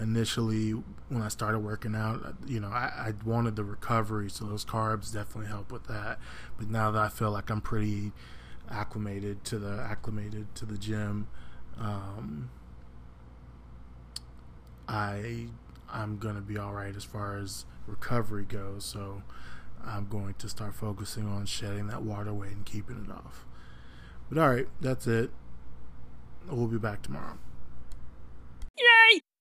initially 0.00 0.70
when 1.08 1.22
I 1.22 1.28
started 1.28 1.60
working 1.60 1.94
out, 1.94 2.34
you 2.46 2.60
know, 2.60 2.68
I, 2.68 3.08
I, 3.08 3.12
wanted 3.24 3.56
the 3.56 3.64
recovery, 3.64 4.28
so 4.28 4.44
those 4.44 4.64
carbs 4.64 5.12
definitely 5.12 5.48
help 5.48 5.70
with 5.72 5.84
that. 5.84 6.18
But 6.58 6.68
now 6.68 6.90
that 6.90 7.00
I 7.00 7.08
feel 7.08 7.30
like 7.30 7.50
I'm 7.50 7.60
pretty 7.60 8.12
acclimated 8.70 9.44
to 9.44 9.58
the 9.58 9.80
acclimated 9.80 10.54
to 10.56 10.66
the 10.66 10.76
gym, 10.76 11.28
um, 11.78 12.50
I 14.88 15.46
I'm 15.90 16.18
gonna 16.18 16.40
be 16.40 16.58
all 16.58 16.72
right 16.72 16.94
as 16.94 17.04
far 17.04 17.38
as 17.38 17.64
recovery 17.86 18.44
goes. 18.44 18.84
So 18.84 19.22
I'm 19.86 20.06
going 20.06 20.34
to 20.38 20.48
start 20.48 20.74
focusing 20.74 21.26
on 21.26 21.46
shedding 21.46 21.86
that 21.88 22.02
water 22.02 22.32
weight 22.32 22.52
and 22.52 22.64
keeping 22.64 23.04
it 23.04 23.12
off. 23.12 23.44
But 24.30 24.38
all 24.38 24.48
right, 24.48 24.68
that's 24.80 25.06
it. 25.06 25.30
We'll 26.48 26.66
be 26.66 26.78
back 26.78 27.02
tomorrow. 27.02 27.38